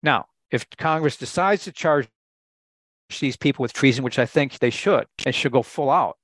[0.02, 2.08] Now, if Congress decides to charge
[3.20, 6.16] these people with treason, which I think they should, and should go full out,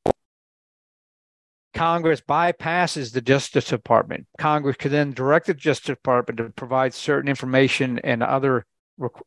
[1.77, 4.27] Congress bypasses the Justice Department.
[4.39, 8.65] Congress could then direct the Justice Department to provide certain information and other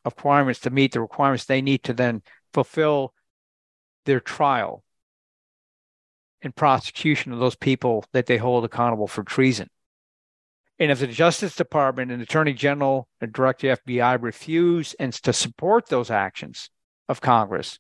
[0.04, 3.14] requirements to meet the requirements they need to then fulfill
[4.06, 4.84] their trial
[6.42, 9.70] and prosecution of those people that they hold accountable for treason.
[10.80, 15.88] And if the Justice Department and Attorney General and Director FBI refuse and to support
[15.88, 16.72] those actions
[17.08, 17.78] of Congress,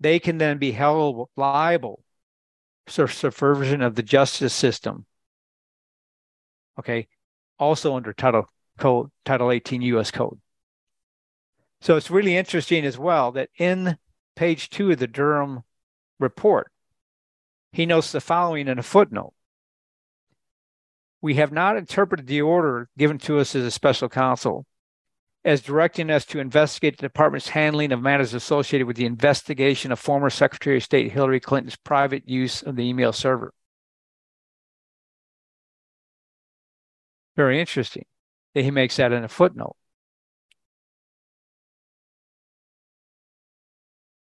[0.00, 2.03] they can then be held liable
[2.86, 5.06] subversion of the justice system.
[6.78, 7.08] Okay,
[7.58, 10.10] also under Title Code, Title 18 U.S.
[10.10, 10.38] Code.
[11.80, 13.98] So it's really interesting as well that in
[14.36, 15.62] page two of the Durham
[16.18, 16.70] report,
[17.72, 19.34] he notes the following in a footnote.
[21.20, 24.66] We have not interpreted the order given to us as a special counsel
[25.44, 29.98] as directing us to investigate the department's handling of matters associated with the investigation of
[29.98, 33.52] former Secretary of State Hillary Clinton's private use of the email server.
[37.36, 38.06] Very interesting
[38.54, 39.76] that he makes that in a footnote.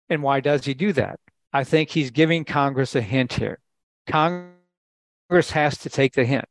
[0.09, 1.21] And why does he do that?
[1.53, 3.61] I think he's giving Congress a hint here.
[4.09, 6.47] Congress has to take the hint.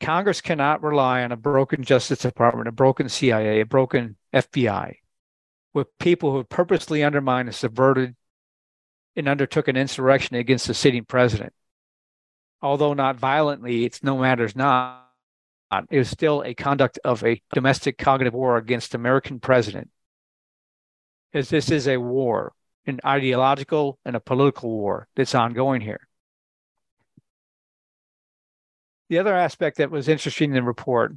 [0.00, 4.96] Congress cannot rely on a broken Justice Department, a broken CIA, a broken FBI,
[5.74, 8.16] with people who purposely undermined and subverted
[9.14, 11.52] and undertook an insurrection against the sitting president.
[12.62, 15.06] Although not violently, it's no matters not.
[15.90, 19.90] It was still a conduct of a domestic cognitive war against American president
[21.32, 22.52] is this is a war,
[22.86, 26.08] an ideological and a political war that's ongoing here.
[29.10, 31.12] The other aspect that was interesting in the report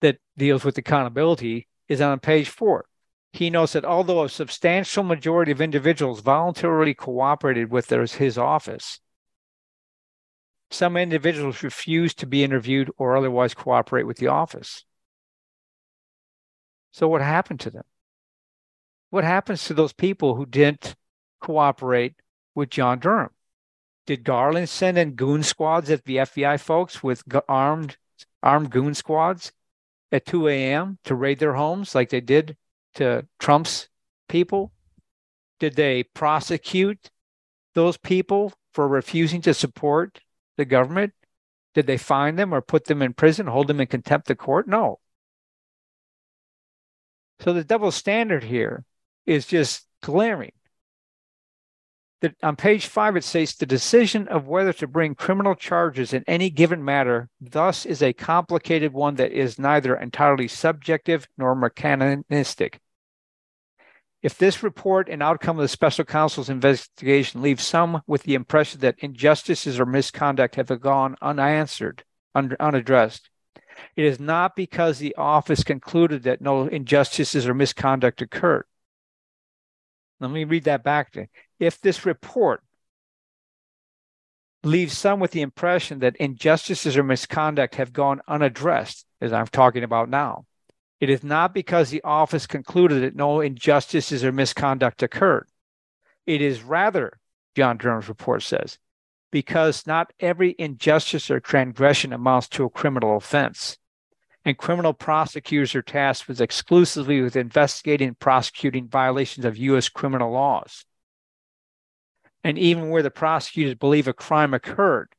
[0.00, 2.86] that deals with accountability is on page four.
[3.32, 8.98] He notes that although a substantial majority of individuals voluntarily cooperated with his office,
[10.72, 14.84] some individuals refused to be interviewed or otherwise cooperate with the office.
[16.90, 17.84] So, what happened to them?
[19.12, 20.96] what happens to those people who didn't
[21.38, 22.14] cooperate
[22.54, 23.28] with John Durham?
[24.06, 27.96] Did Garland send in goon squads at the FBI folks with armed
[28.42, 29.52] armed goon squads
[30.10, 30.98] at 2 a.m.
[31.04, 32.56] to raid their homes like they did
[32.94, 33.88] to Trump's
[34.28, 34.72] people?
[35.60, 37.10] Did they prosecute
[37.74, 40.20] those people for refusing to support
[40.56, 41.12] the government?
[41.74, 44.66] Did they fine them or put them in prison, hold them in contempt of court?
[44.66, 44.98] No.
[47.40, 48.84] So the double standard here
[49.26, 50.52] is just glaring.
[52.22, 56.22] That on page five, it says the decision of whether to bring criminal charges in
[56.28, 62.78] any given matter thus is a complicated one that is neither entirely subjective nor mechanistic.
[64.22, 68.78] If this report and outcome of the special counsel's investigation leaves some with the impression
[68.80, 72.04] that injustices or misconduct have gone unanswered,
[72.36, 73.30] un- unaddressed,
[73.96, 78.64] it is not because the office concluded that no injustices or misconduct occurred.
[80.20, 81.26] Let me read that back to you.
[81.62, 82.64] If this report
[84.64, 89.84] leaves some with the impression that injustices or misconduct have gone unaddressed, as I'm talking
[89.84, 90.44] about now,
[90.98, 95.48] It is not because the office concluded that no injustices or misconduct occurred.
[96.26, 97.18] It is rather,
[97.56, 98.78] John Durham's report says,
[99.32, 103.78] because not every injustice or transgression amounts to a criminal offense.
[104.44, 109.88] And criminal prosecutors are tasked with exclusively with investigating and prosecuting violations of U.S.
[109.88, 110.84] criminal laws.
[112.44, 115.14] And even where the prosecutors believe a crime occurred,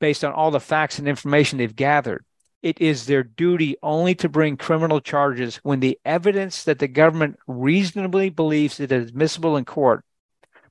[0.00, 2.24] based on all the facts and information they've gathered,
[2.62, 7.38] it is their duty only to bring criminal charges when the evidence that the government
[7.46, 10.04] reasonably believes it is admissible in court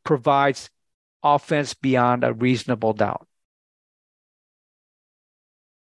[0.04, 0.70] provides
[1.24, 3.28] offense beyond a reasonable doubt.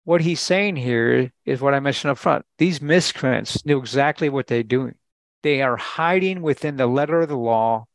[0.06, 2.46] What he's saying here is what I mentioned up front.
[2.58, 4.96] These miscreants knew exactly what they're doing.
[5.44, 7.86] They are hiding within the letter of the law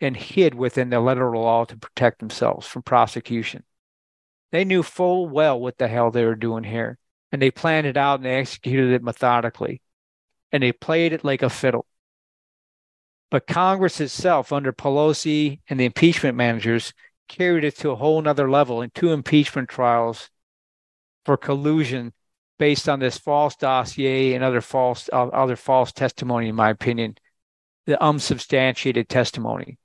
[0.00, 3.64] and hid within the letter of the law to protect themselves from prosecution.
[4.52, 6.98] They knew full well what the hell they were doing here
[7.32, 9.80] and they planned it out and they executed it methodically
[10.52, 11.86] and they played it like a fiddle.
[13.30, 16.92] But Congress itself, under Pelosi and the impeachment managers,
[17.28, 20.28] carried it to a whole nother level in two impeachment trials
[21.24, 22.12] for collusion
[22.58, 27.16] based on this false dossier and other false uh, other false testimony, in my opinion,
[27.86, 29.78] the unsubstantiated testimony.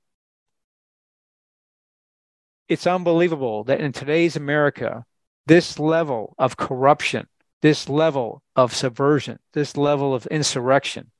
[2.68, 5.04] It's unbelievable that in today's America,
[5.46, 7.28] this level of corruption
[7.62, 11.10] this level of subversion, this level of insurrection,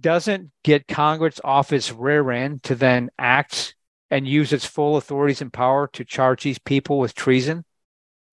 [0.00, 3.74] doesn't get Congress off its rear end to then act
[4.10, 7.64] and use its full authorities and power to charge these people with treason.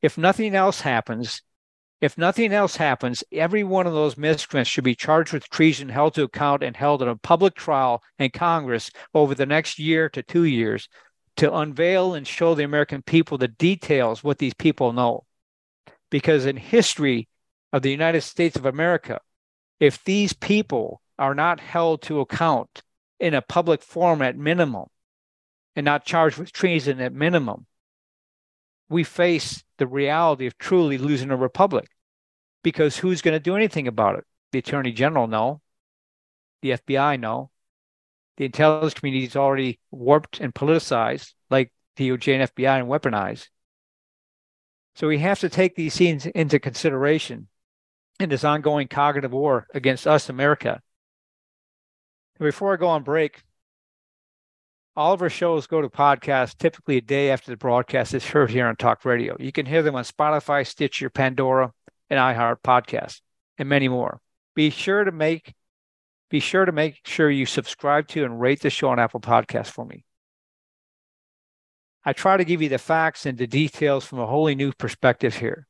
[0.02, 1.42] If nothing else happens,
[2.00, 6.14] if nothing else happens, every one of those miscreants should be charged with treason, held
[6.14, 10.22] to account, and held in a public trial in Congress over the next year to
[10.22, 10.88] two years
[11.38, 15.26] to unveil and show the American people the details what these people know
[16.10, 17.28] because in history
[17.74, 19.20] of the United States of America,
[19.80, 22.82] if these people are not held to account
[23.20, 24.86] in a public forum at minimum
[25.76, 27.66] and not charged with treason at minimum,
[28.90, 31.90] we face the reality of truly losing a republic.
[32.64, 34.26] Because who's going to do anything about it?
[34.52, 35.62] The Attorney General, no.
[36.62, 37.52] The FBI, no.
[38.38, 43.48] The intelligence community is already warped and politicized, like DOJ and FBI, and weaponized.
[44.96, 47.48] So we have to take these scenes into consideration
[48.20, 50.82] in this ongoing cognitive war against us, America.
[52.40, 53.44] before I go on break,
[54.96, 58.50] all of our shows go to podcast typically a day after the broadcast is heard
[58.50, 59.36] here on Talk Radio.
[59.40, 61.72] You can hear them on Spotify, Stitcher, Pandora,
[62.10, 63.22] and iHeart Podcast,
[63.60, 64.20] and many more.
[64.56, 65.54] Be sure to make
[66.30, 69.72] be sure to make sure you subscribe to and rate the show on Apple Podcasts
[69.72, 70.04] for me.
[72.04, 75.36] I try to give you the facts and the details from a wholly new perspective
[75.36, 75.68] here.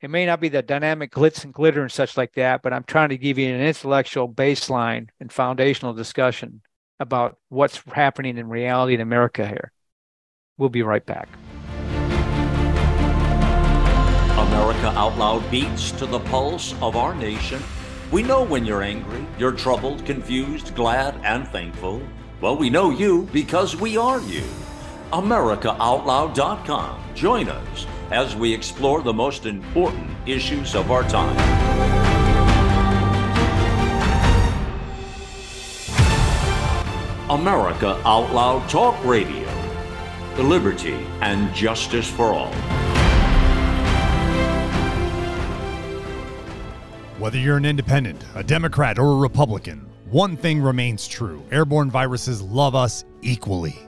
[0.00, 2.84] It may not be the dynamic glitz and glitter and such like that, but I'm
[2.84, 6.62] trying to give you an intellectual baseline and foundational discussion
[6.98, 9.72] about what's happening in reality in America here.
[10.58, 11.28] We'll be right back.
[14.32, 17.62] America Out Loud beats to the pulse of our nation.
[18.12, 22.02] We know when you're angry, you're troubled, confused, glad, and thankful.
[22.42, 24.42] Well, we know you because we are you.
[25.14, 27.00] AmericaOutloud.com.
[27.14, 31.38] Join us as we explore the most important issues of our time.
[37.30, 39.48] America Out Loud Talk Radio.
[40.36, 43.01] The liberty and justice for all.
[47.22, 52.42] Whether you're an independent, a Democrat, or a Republican, one thing remains true airborne viruses
[52.42, 53.78] love us equally.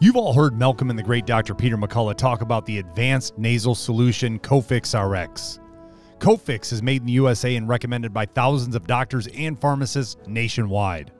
[0.00, 1.54] You've all heard Malcolm and the great Dr.
[1.54, 5.60] Peter McCullough talk about the advanced nasal solution Cofix RX.
[6.18, 11.10] Cofix is made in the USA and recommended by thousands of doctors and pharmacists nationwide.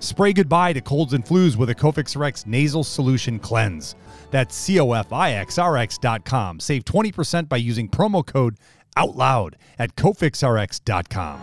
[0.00, 3.96] Spray goodbye to colds and flus with a Cofix RX nasal solution cleanse.
[4.30, 6.60] That's COFIXRX.com.
[6.60, 8.58] Save 20% by using promo code
[8.96, 11.40] OUTLOUD at CofixRX.com.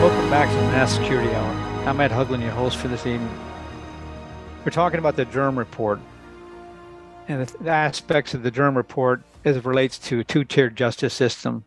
[0.00, 1.88] Welcome back to the National Security Hour.
[1.88, 3.36] I'm Ed Haugland, your host for this evening.
[4.64, 5.98] We're talking about the Durham Report
[7.26, 11.64] and the aspects of the Durham Report as it relates to a two-tiered justice system,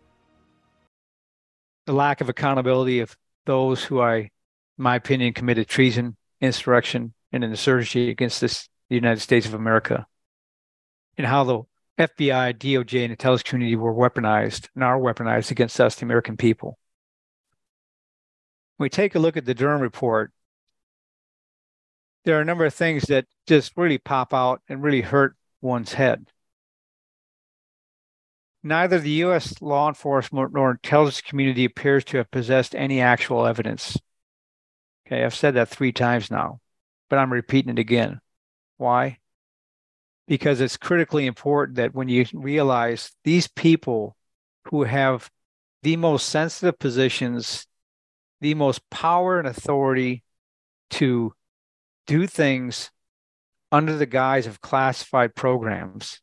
[1.85, 4.29] the lack of accountability of those who I, in
[4.77, 10.05] my opinion, committed treason, insurrection, and an insurgency against this, the United States of America,
[11.17, 11.63] and how the
[11.97, 16.77] FBI, DOJ, and intelligence community were weaponized and are weaponized against us, the American people
[18.77, 20.31] When we take a look at the Durham report,
[22.25, 25.93] there are a number of things that just really pop out and really hurt one's
[25.93, 26.27] head.
[28.63, 29.61] neither the U.S.
[29.61, 33.97] law enforcement nor intelligence community appears to have possessed any actual evidence.
[35.05, 36.59] Okay, I've said that three times now,
[37.09, 38.19] but I'm repeating it again.
[38.77, 39.19] Why?
[40.27, 44.15] Because it's critically important that when you realize these people
[44.65, 45.29] who have
[45.83, 47.65] the most sensitive positions,
[48.41, 50.23] the most power and authority
[50.89, 51.33] to
[52.05, 52.91] do things
[53.71, 56.21] under the guise of classified programs,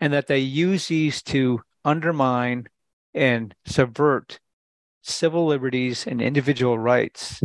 [0.00, 2.68] and that they use these to undermine
[3.14, 4.38] and subvert
[5.02, 7.42] civil liberties and individual rights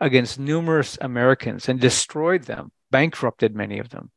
[0.00, 4.10] against numerous Americans and destroyed them, bankrupted many of them,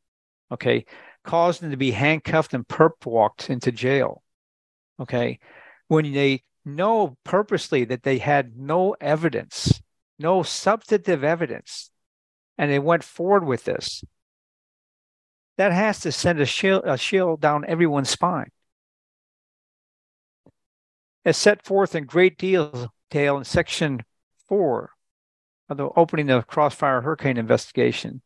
[0.52, 0.86] okay,
[1.24, 4.22] caused them to be handcuffed and perp walked into jail,
[5.00, 5.40] okay,
[5.88, 9.82] when they know purposely that they had no evidence,
[10.18, 11.92] no substantive evidence,
[12.58, 14.04] and they went forward with this,
[15.58, 18.50] that has to send a chill, a chill down everyone's spine.
[21.24, 22.82] As set forth in great detail
[23.12, 24.04] in section
[24.48, 24.92] four
[25.70, 28.22] of the opening of Crossfire Hurricane investigation,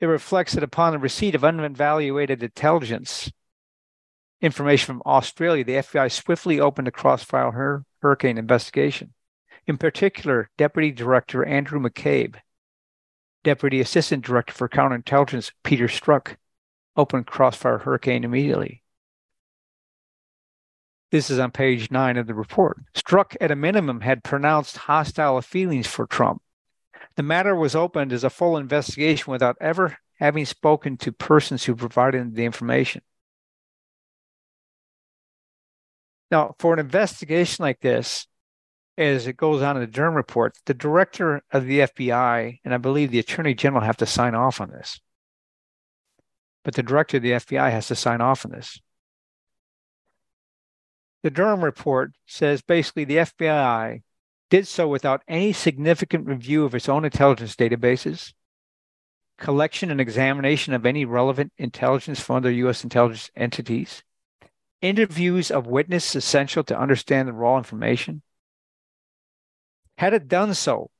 [0.00, 3.30] it reflects that upon the receipt of unevaluated intelligence
[4.40, 9.12] information from Australia, the FBI swiftly opened a Crossfire hur- Hurricane investigation.
[9.66, 12.36] In particular, Deputy Director Andrew McCabe
[13.42, 16.36] Deputy Assistant Director for Counterintelligence Peter Strzok
[16.96, 18.82] opened Crossfire Hurricane immediately.
[21.10, 22.78] This is on page nine of the report.
[22.94, 26.42] Strzok, at a minimum, had pronounced hostile feelings for Trump.
[27.20, 31.76] The matter was opened as a full investigation without ever having spoken to persons who
[31.76, 33.02] provided the information.
[36.30, 38.26] Now, for an investigation like this,
[38.96, 42.78] as it goes on in the Durham report, the director of the FBI and I
[42.78, 44.98] believe the attorney general have to sign off on this.
[46.64, 48.80] But the director of the FBI has to sign off on this.
[51.22, 54.00] The Durham report says basically the FBI
[54.50, 58.34] did so without any significant review of its own intelligence databases,
[59.38, 62.84] collection and examination of any relevant intelligence from other U.S.
[62.84, 64.02] intelligence entities,
[64.82, 68.22] interviews of witnesses essential to understand the raw information,
[69.96, 70.90] had it done so,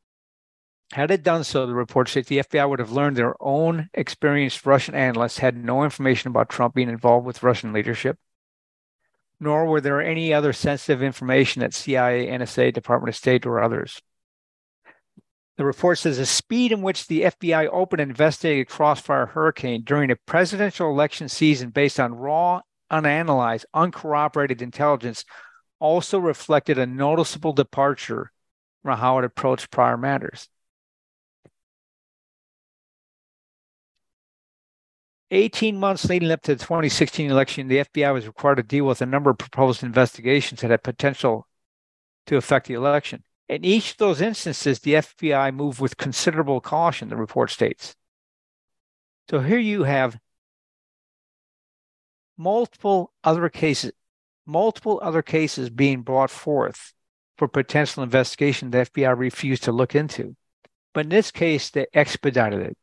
[0.93, 4.67] had it done so, the report states the FBI would have learned their own experienced
[4.67, 8.19] Russian analysts had no information about Trump being involved with Russian leadership,
[9.41, 14.01] nor were there any other sensitive information at CIA, NSA, Department of State, or others.
[15.57, 20.11] The report says the speed in which the FBI opened and investigated Crossfire Hurricane during
[20.11, 22.61] a presidential election season based on raw,
[22.91, 25.25] unanalyzed, uncorroborated intelligence
[25.79, 28.31] also reflected a noticeable departure
[28.83, 30.49] from how it approached prior matters.
[35.33, 39.01] Eighteen months leading up to the 2016 election, the FBI was required to deal with
[39.01, 41.47] a number of proposed investigations that had potential
[42.27, 43.23] to affect the election.
[43.49, 47.95] In each of those instances, the FBI moved with considerable caution, the report states.
[49.29, 50.19] So here you have
[52.37, 53.93] multiple other cases,
[54.47, 56.93] multiple other cases being brought forth
[57.39, 60.37] for potential investigation the FBI refused to look into.
[60.93, 62.79] But in this case, they expedited it.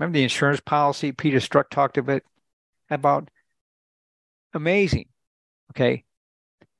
[0.00, 2.22] Remember the insurance policy Peter Strzok talked about?
[2.88, 3.30] About
[4.54, 5.06] amazing.
[5.72, 6.04] Okay.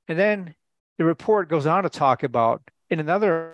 [0.07, 0.55] And then
[0.97, 3.53] the report goes on to talk about in another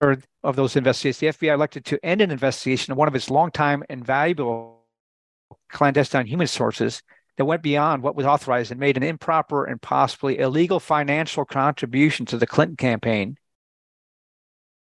[0.00, 3.82] of those investigations, the FBI elected to end an investigation of one of its longtime
[3.88, 4.82] and valuable
[5.70, 7.02] clandestine human sources
[7.36, 12.26] that went beyond what was authorized and made an improper and possibly illegal financial contribution
[12.26, 13.38] to the Clinton campaign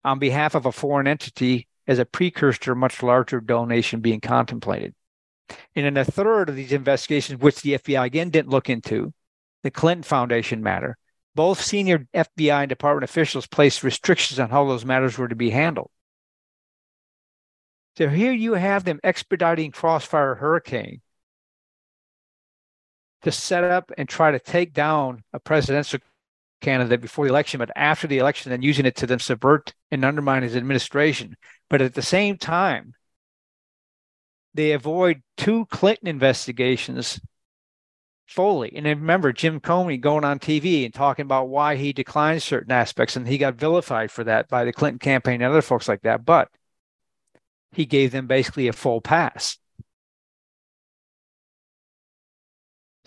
[0.04, 4.20] on behalf of a foreign entity as a precursor to a much larger donation being
[4.20, 4.94] contemplated.
[5.74, 9.14] And in a third of these investigations, which the FBI again didn't look into,
[9.62, 10.98] the Clinton Foundation matter,
[11.34, 15.50] both senior FBI and department officials placed restrictions on how those matters were to be
[15.50, 15.90] handled.
[17.96, 21.00] So here you have them expediting Crossfire Hurricane
[23.22, 25.98] to set up and try to take down a presidential
[26.60, 30.04] candidate before the election, but after the election, then using it to then subvert and
[30.04, 31.36] undermine his administration.
[31.70, 32.94] But at the same time,
[34.54, 37.20] they avoid two Clinton investigations
[38.26, 38.72] fully.
[38.76, 43.16] And remember Jim Comey going on TV and talking about why he declined certain aspects,
[43.16, 46.24] and he got vilified for that by the Clinton campaign and other folks like that.
[46.24, 46.48] But
[47.72, 49.58] he gave them basically a full pass.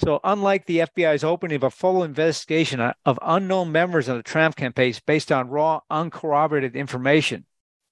[0.03, 4.23] So, unlike the FBI's opening of a full investigation uh, of unknown members of the
[4.23, 7.45] Trump campaign based on raw, uncorroborated information,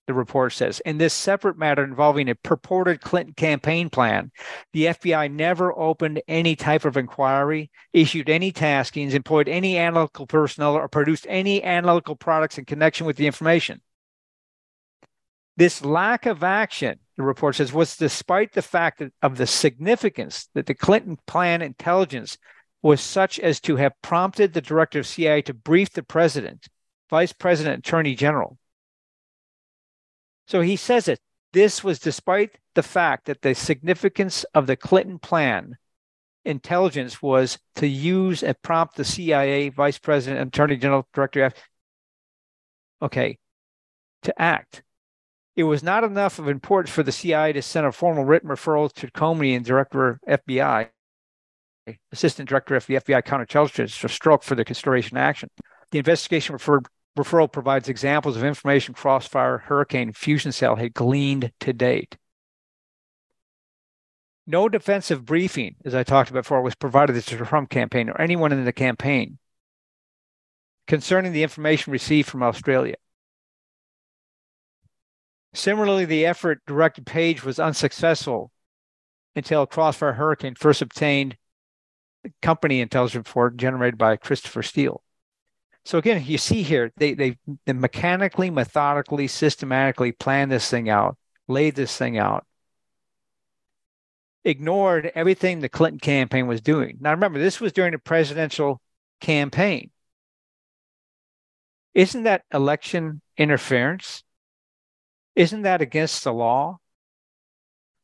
[0.07, 0.80] the report says.
[0.86, 4.32] In this separate matter involving a purported Clinton campaign plan,
[4.74, 10.74] the FBI never opened any type of inquiry, issued any taskings, employed any analytical personnel,
[10.74, 13.82] or produced any analytical products in connection with the information.
[15.60, 20.68] This lack of action, the report says, was despite the fact of the significance that
[20.68, 22.38] the Clinton plan intelligence
[22.82, 26.70] was such as to have prompted the director of CIA to brief the president,
[27.10, 28.57] vice president, attorney general.
[30.47, 31.20] So he says it.
[31.51, 35.76] This was despite the fact that the significance of the Clinton plan
[36.45, 41.51] intelligence was to use and prompt the CIA, vice president, attorney general, director,
[43.01, 43.38] okay,
[44.24, 44.84] to act.
[45.60, 48.89] It was not enough of importance for the CIA to send a formal written referral
[48.93, 50.88] to Comey and director FBI
[52.14, 55.49] assistant director of the FBI counterintelligence for Strzok for the consideration action.
[55.91, 56.88] The investigation referred,
[57.18, 62.16] referral provides examples of information Crossfire Hurricane Fusion Cell had gleaned to date.
[64.47, 68.22] No defensive briefing, as I talked about before, was provided to the Trump campaign or
[68.22, 69.39] anyone in the campaign
[70.88, 72.95] concerning the information received from Australia.
[75.54, 78.52] Similarly, the effort directed page was unsuccessful
[79.36, 81.38] until Crossfire Hurricane first obtained
[82.24, 85.02] the company intelligence report generated by Christopher Steele.
[85.86, 91.18] So again, you see here they they, they mechanically, methodically, systematically planned this thing out,
[91.47, 92.45] laid this thing out,
[94.43, 96.97] ignored everything the Clinton campaign was doing.
[97.00, 98.82] Now remember, this was during the presidential
[99.20, 99.89] campaign.
[101.93, 104.24] Isn't that election interference?
[105.36, 106.80] Isn't that against the law?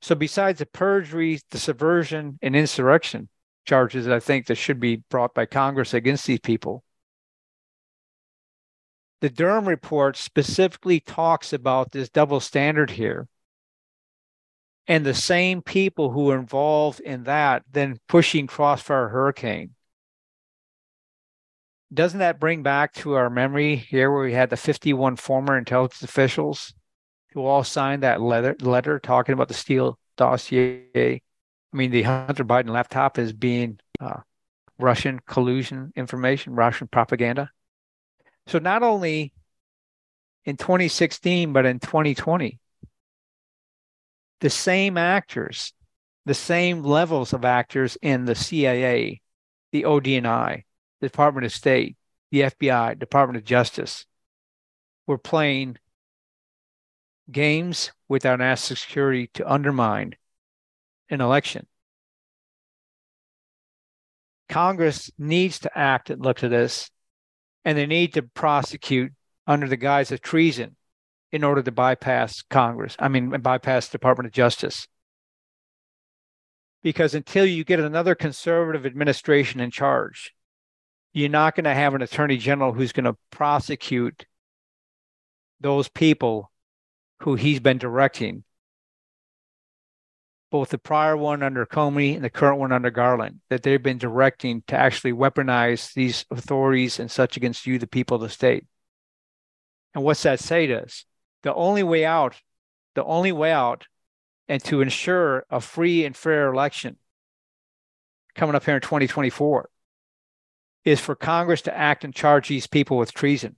[0.01, 3.27] So besides the perjury, the subversion, and insurrection,
[3.65, 6.83] charges I think that should be brought by Congress against these people.
[9.21, 13.27] The Durham report specifically talks about this double standard here.
[14.87, 19.71] And the same people who are involved in that then pushing Crossfire Hurricane.
[21.91, 26.03] Doesn't that bring back to our memory here where we had the 51 former intelligence
[26.03, 26.74] officials
[27.35, 31.21] who all signed that letter, letter talking about the Steele dossier
[31.75, 34.21] I mean, the Hunter Biden laptop is being uh,
[34.79, 37.51] Russian collusion information, Russian propaganda.
[38.47, 39.33] So not only
[40.45, 42.61] in 2016, but in 2020,
[44.39, 45.73] the same actors,
[46.25, 49.19] the same levels of actors in the CIA,
[49.73, 50.63] the ODNI,
[51.01, 51.97] the Department of State,
[52.31, 54.05] the FBI, Department of Justice,
[55.07, 55.77] were playing
[57.31, 60.15] games with our national security to undermine
[61.09, 61.67] an election.
[64.47, 66.91] Congress needs to act and look at this,
[67.63, 69.11] and they need to prosecute
[69.47, 70.75] under the guise of treason
[71.31, 72.95] in order to bypass Congress.
[72.99, 74.87] I mean, bypass the Department of Justice.
[76.83, 80.33] Because until you get another conservative administration in charge,
[81.13, 84.25] you're not going to have an attorney general who's going to prosecute
[85.59, 86.51] those people
[87.19, 88.43] who he's been directing
[90.51, 93.97] both the prior one under Comey and the current one under Garland, that they've been
[93.97, 98.65] directing to actually weaponize these authorities and such against you, the people of the state.
[99.93, 101.03] And what's that say to us?
[101.43, 102.35] The only way out,
[102.93, 103.87] the only way out,
[104.47, 106.97] and to ensure a free and fair election
[108.33, 109.69] coming up here in 2024
[110.85, 113.55] is for Congress to act and charge these people with treason.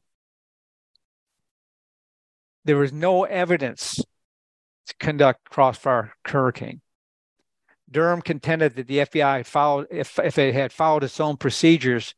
[2.68, 6.82] There is no evidence to conduct crossfire hurricane.
[7.89, 12.13] Durham contended that the FBI followed, if, if it had followed its own procedures,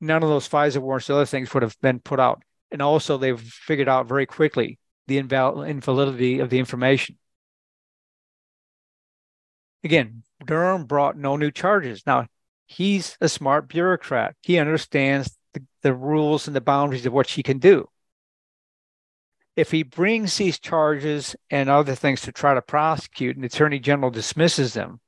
[0.00, 2.42] none of those FISA warrants, or other things would have been put out.
[2.72, 7.16] And also, they've figured out very quickly the inval- invalidity of the information.
[9.84, 12.02] Again, Durham brought no new charges.
[12.04, 12.26] Now,
[12.66, 14.34] he's a smart bureaucrat.
[14.42, 17.88] He understands the, the rules and the boundaries of what he can do
[19.56, 23.78] if he brings these charges and other things to try to prosecute and the attorney
[23.78, 25.00] general dismisses them,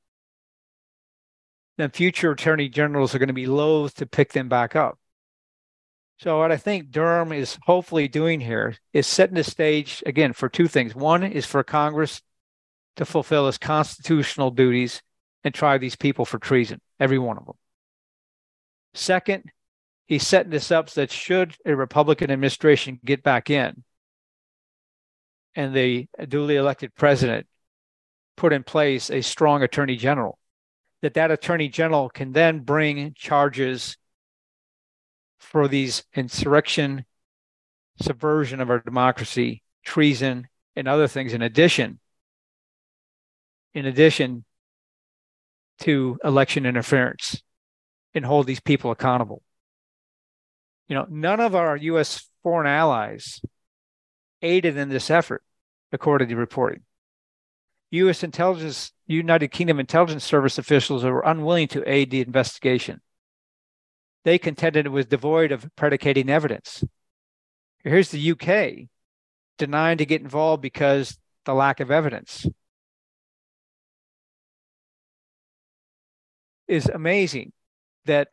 [1.77, 4.97] then future attorney generals are going to be loath to pick them back up.
[6.19, 10.49] So, what I think Durham is hopefully doing here is setting the stage again for
[10.49, 10.95] two things.
[10.95, 12.23] One is for Congress
[12.95, 15.03] to fulfill its constitutional duties
[15.43, 17.55] and try these people for treason, every one of them.
[18.95, 19.43] Second,
[20.07, 23.83] he's setting this up so that should a Republican administration get back in,
[25.57, 27.45] and the duly elected president
[28.37, 30.39] put in place a strong attorney general
[31.01, 33.97] that that attorney general can then bring charges
[35.39, 37.03] for these insurrection
[38.01, 41.99] subversion of our democracy treason, and other things in addition,
[43.73, 44.43] in addition
[45.79, 47.41] to election interference
[48.13, 49.41] and hold these people accountable.
[50.87, 52.27] You know, none of our U.S.
[52.43, 53.41] foreign allies
[54.41, 55.43] aided in this effort,
[55.91, 56.81] according to the reporting.
[57.91, 58.23] U.S.
[58.23, 63.01] intelligence, United Kingdom intelligence service officials were unwilling to aid the investigation.
[64.25, 66.83] They contended it was devoid of predicating evidence.
[67.83, 68.89] Here's the UK
[69.57, 72.45] denying to get involved because the lack of evidence.
[76.67, 77.53] Is amazing
[78.05, 78.27] that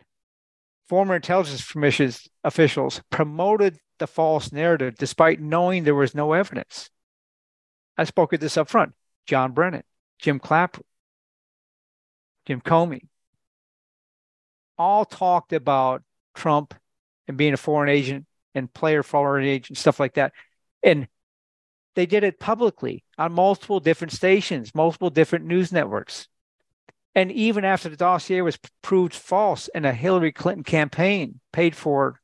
[0.89, 6.91] former intelligence commissions officials promoted the false narrative despite knowing there was no evidence.
[7.97, 8.93] I spoke of this up front.
[9.27, 9.85] John Brennan,
[10.19, 10.83] Jim Clapper,
[12.47, 13.09] Jim Comey,
[14.77, 16.03] all talked about
[16.35, 16.75] Trump
[17.27, 20.33] and being a foreign agent and player foreign agent, stuff like that.
[20.83, 21.09] And
[21.95, 26.29] they did it publicly on multiple different stations, multiple different news networks.
[27.15, 32.21] And even after the dossier was proved false and a Hillary Clinton campaign paid for,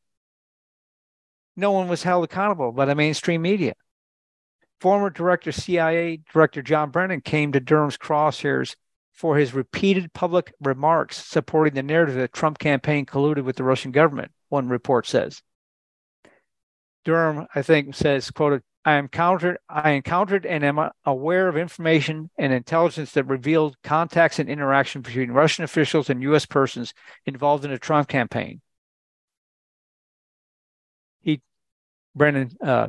[1.57, 3.75] no one was held accountable by the mainstream media.
[4.81, 8.77] Former Director CIA Director John Brennan came to Durham's crosshairs
[9.13, 13.93] for his repeated public remarks supporting the narrative that Trump campaign colluded with the Russian
[13.93, 15.43] government, one report says.
[17.05, 22.51] Durham, I think, says, quoted, I encountered I encountered and am aware of information and
[22.51, 26.95] intelligence that revealed contacts and interaction between Russian officials and US persons
[27.27, 28.63] involved in the Trump campaign.
[31.21, 31.43] He
[32.15, 32.89] Brennan uh,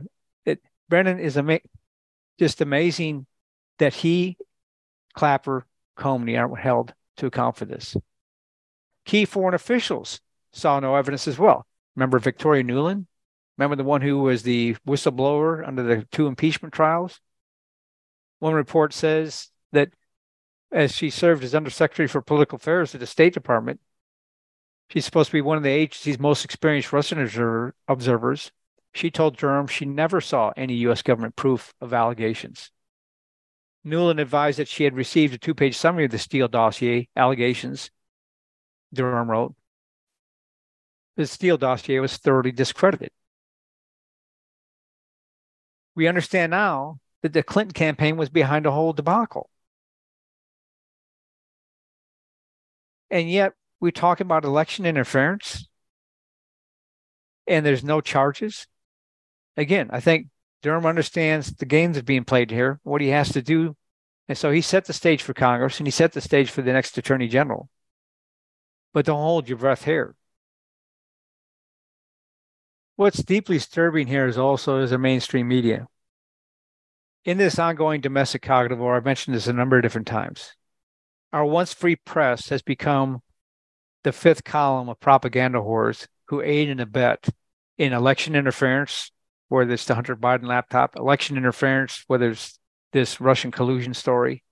[0.91, 1.59] Brennan is ama-
[2.39, 3.25] just amazing
[3.79, 4.37] that he
[5.13, 5.65] Clapper
[5.97, 7.95] Comey aren't held to account for this.
[9.05, 10.21] Key foreign officials
[10.51, 11.65] saw no evidence as well.
[11.95, 13.05] Remember Victoria Nuland?
[13.57, 17.19] Remember the one who was the whistleblower under the two impeachment trials?
[18.39, 19.89] One report says that
[20.71, 23.81] as she served as Undersecretary for Political Affairs at the State Department,
[24.89, 28.51] she's supposed to be one of the agency's most experienced Russian observers.
[28.93, 31.01] She told Durham she never saw any U.S.
[31.01, 32.71] government proof of allegations.
[33.85, 37.89] Nuland advised that she had received a two page summary of the Steele dossier allegations,
[38.93, 39.55] Durham wrote.
[41.15, 43.11] The Steele dossier was thoroughly discredited.
[45.95, 49.49] We understand now that the Clinton campaign was behind a whole debacle.
[53.09, 55.67] And yet we talk about election interference
[57.47, 58.67] and there's no charges.
[59.57, 60.27] Again, I think
[60.61, 63.75] Durham understands the games that being played here, what he has to do.
[64.27, 66.71] And so he set the stage for Congress and he set the stage for the
[66.71, 67.69] next attorney general.
[68.93, 70.15] But don't hold your breath here.
[72.95, 75.87] What's deeply disturbing here is also is the mainstream media.
[77.25, 80.55] In this ongoing domestic cognitive war, I've mentioned this a number of different times.
[81.33, 83.21] Our once free press has become
[84.03, 87.29] the fifth column of propaganda whores who aid and abet
[87.77, 89.11] in election interference,
[89.51, 92.57] whether it's the Hunter Biden laptop, election interference, whether it's
[92.93, 94.43] this Russian collusion story.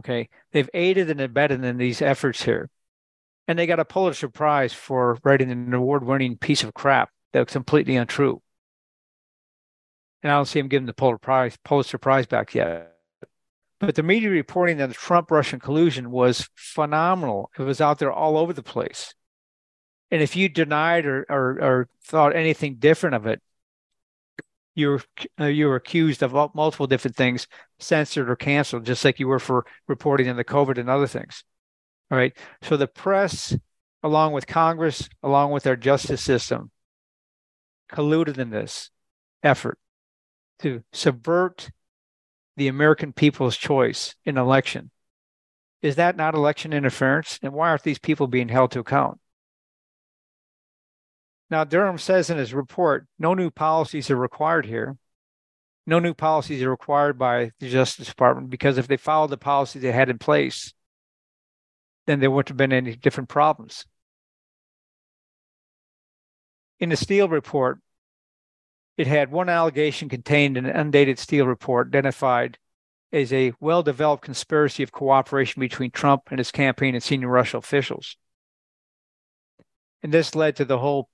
[0.00, 0.28] Okay.
[0.50, 2.68] They've aided and abetted in these efforts here.
[3.46, 7.52] And they got a Pulitzer Prize for writing an award winning piece of crap that's
[7.52, 8.42] completely untrue.
[10.22, 12.92] And I don't see him giving the Pulitzer Prize, Pulitzer Prize back yet.
[13.78, 17.50] But the media reporting that the Trump Russian collusion was phenomenal.
[17.56, 19.14] It was out there all over the place.
[20.10, 23.40] And if you denied or, or, or thought anything different of it,
[24.74, 25.02] you were
[25.40, 27.46] uh, you were accused of multiple different things,
[27.78, 31.44] censored or canceled, just like you were for reporting on the COVID and other things.
[32.10, 32.36] All right.
[32.62, 33.56] So the press,
[34.02, 36.70] along with Congress, along with our justice system,
[37.92, 38.90] colluded in this
[39.42, 39.78] effort
[40.60, 41.70] to subvert
[42.56, 44.90] the American people's choice in election.
[45.80, 47.38] Is that not election interference?
[47.42, 49.18] And why aren't these people being held to account?
[51.52, 54.96] Now, Durham says in his report no new policies are required here.
[55.86, 59.82] No new policies are required by the Justice Department because if they followed the policies
[59.82, 60.72] they had in place,
[62.06, 63.84] then there wouldn't have been any different problems.
[66.80, 67.80] In the Steele report,
[68.96, 72.56] it had one allegation contained in an undated Steele report identified
[73.12, 77.58] as a well developed conspiracy of cooperation between Trump and his campaign and senior Russian
[77.58, 78.16] officials.
[80.02, 81.10] And this led to the whole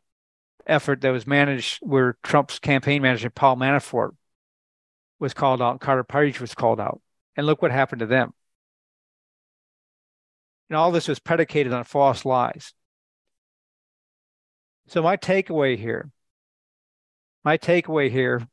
[0.68, 4.10] effort that was managed where Trump's campaign manager, Paul Manafort,
[5.18, 7.00] was called out Carter Page was called out.
[7.36, 8.32] And look what happened to them.
[10.68, 12.74] And all this was predicated on false lies.
[14.88, 16.10] So, my takeaway here,
[17.44, 18.46] my takeaway here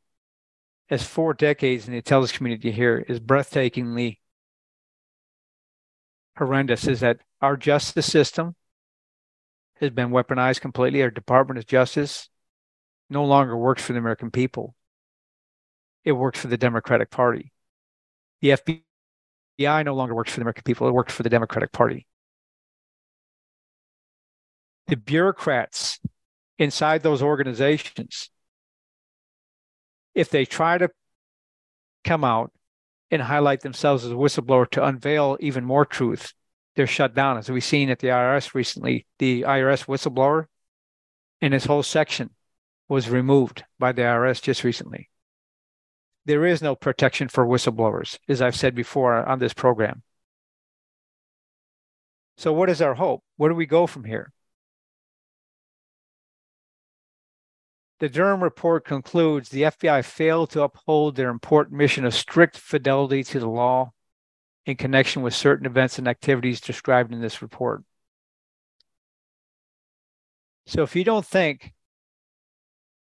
[0.89, 4.19] as four decades in the intelligence community here is breathtakingly
[6.37, 8.55] horrendous is that our justice system
[9.79, 11.01] has been weaponized completely.
[11.01, 12.29] Our Department of Justice
[13.09, 14.75] no longer works for the American people.
[16.03, 17.51] It works for the Democratic Party.
[18.41, 20.87] The FBI no longer works for the American people.
[20.87, 22.07] It works for the Democratic Party.
[24.87, 25.99] The bureaucrats
[26.59, 28.29] inside those organizations,
[30.13, 30.89] if they try to
[32.03, 32.51] come out
[33.09, 36.33] and highlight themselves as a whistleblower to unveil even more truth,
[36.75, 37.37] they're shut down.
[37.37, 40.47] As we've seen at the IRS recently, the IRS whistleblower
[41.41, 42.31] and his whole section
[42.87, 45.09] was removed by the IRS just recently.
[46.25, 50.03] There is no protection for whistleblowers, as I've said before on this program.
[52.37, 53.23] So, what is our hope?
[53.37, 54.33] Where do we go from here?
[57.99, 63.23] The Durham report concludes the FBI failed to uphold their important mission of strict fidelity
[63.23, 63.93] to the law
[64.65, 67.83] in connection with certain events and activities described in this report.
[70.65, 71.73] So if you don't think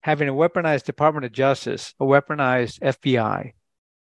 [0.00, 3.52] having a weaponized Department of Justice, a weaponized FBI,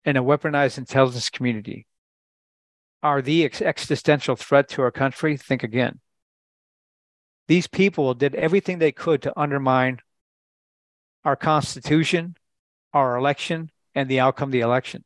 [0.04, 1.86] and a weaponized intelligence community
[3.02, 6.00] are the ex- existential threat to our country, think again.
[7.48, 10.00] These people did everything they could to undermine
[11.24, 12.36] our Constitution,
[12.92, 15.04] our election, and the outcome of the election.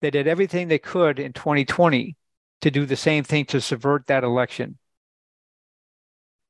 [0.00, 2.16] They did everything they could in 2020
[2.62, 4.78] to do the same thing to subvert that election.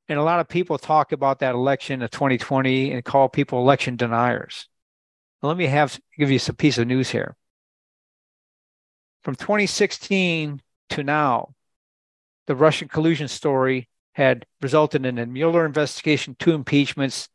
[0.07, 3.95] And a lot of people talk about that election of 2020 and call people election
[3.95, 4.67] deniers.
[5.41, 7.35] let me have give you some piece of news here.
[9.23, 11.53] From 2016 to now,
[12.47, 17.29] the Russian collusion story had resulted in a Mueller investigation, two impeachments,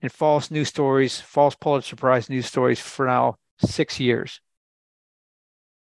[0.00, 4.40] and false news stories, false Pulitzer Prize news stories for now six years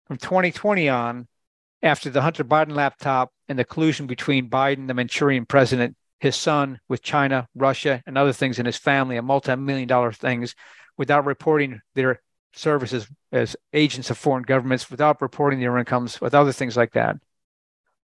[0.07, 1.29] from 2020 on,
[1.83, 6.81] after the Hunter Biden laptop and the collusion between Biden, the Manchurian president, his son
[6.89, 10.55] with China, Russia, and other things in his family, and multi-million dollar things,
[10.97, 12.23] without reporting their
[12.55, 17.17] services as agents of foreign governments, without reporting their incomes, with other things like that.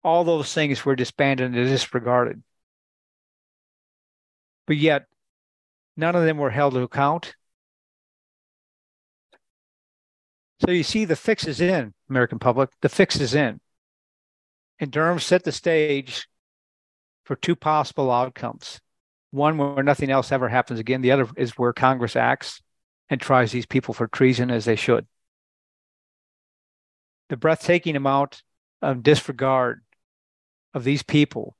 [0.03, 2.41] All those things were disbanded and disregarded.
[4.65, 5.07] But yet,
[5.95, 7.35] none of them were held to account.
[10.65, 12.69] So you see, the fix is in, American public.
[12.81, 13.59] The fix is in.
[14.79, 16.27] And Durham set the stage
[17.23, 18.79] for two possible outcomes.
[19.31, 21.01] One where nothing else ever happens again.
[21.01, 22.61] The other is where Congress acts
[23.09, 25.07] and tries these people for treason as they should.
[27.29, 28.43] The breathtaking amount
[28.81, 29.81] of disregard
[30.73, 31.55] of these people,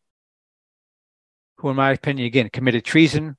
[1.57, 3.37] who, in my opinion, again, committed treason,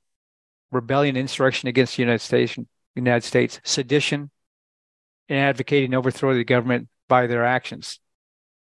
[0.71, 2.57] rebellion, insurrection against the United States,
[2.95, 4.31] United States, sedition,
[5.31, 8.01] and advocating overthrow of the government by their actions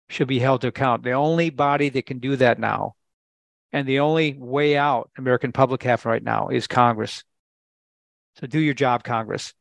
[0.10, 1.04] should be held to account.
[1.04, 2.96] The only body that can do that now,
[3.72, 7.24] and the only way out American public have right now is Congress.
[8.40, 9.54] So do your job, Congress.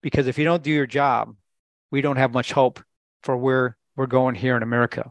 [0.00, 1.34] Because if you don't do your job,
[1.90, 2.80] we don't have much hope
[3.22, 5.10] for where we're going here in America.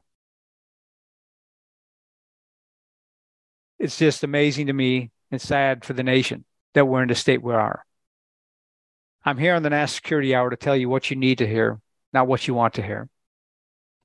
[3.79, 7.41] It's just amazing to me and sad for the nation that we're in the state
[7.41, 7.85] we are.
[9.23, 11.79] I'm here on the National Security Hour to tell you what you need to hear,
[12.11, 13.07] not what you want to hear.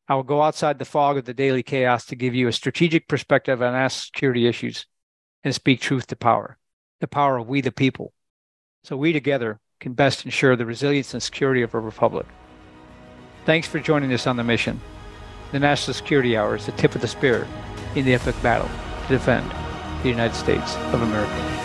[0.08, 3.08] I will go outside the fog of the daily chaos to give you a strategic
[3.08, 4.86] perspective on national security issues
[5.42, 6.58] and speak truth to power,
[7.00, 8.12] the power of we the people.
[8.84, 12.26] So we together can best ensure the resilience and security of our republic.
[13.46, 14.80] Thanks for joining us on the mission.
[15.52, 17.48] The National Security Hour is the tip of the spear
[17.94, 18.68] in the epic battle
[19.06, 19.50] to defend
[20.02, 21.55] the United States of America.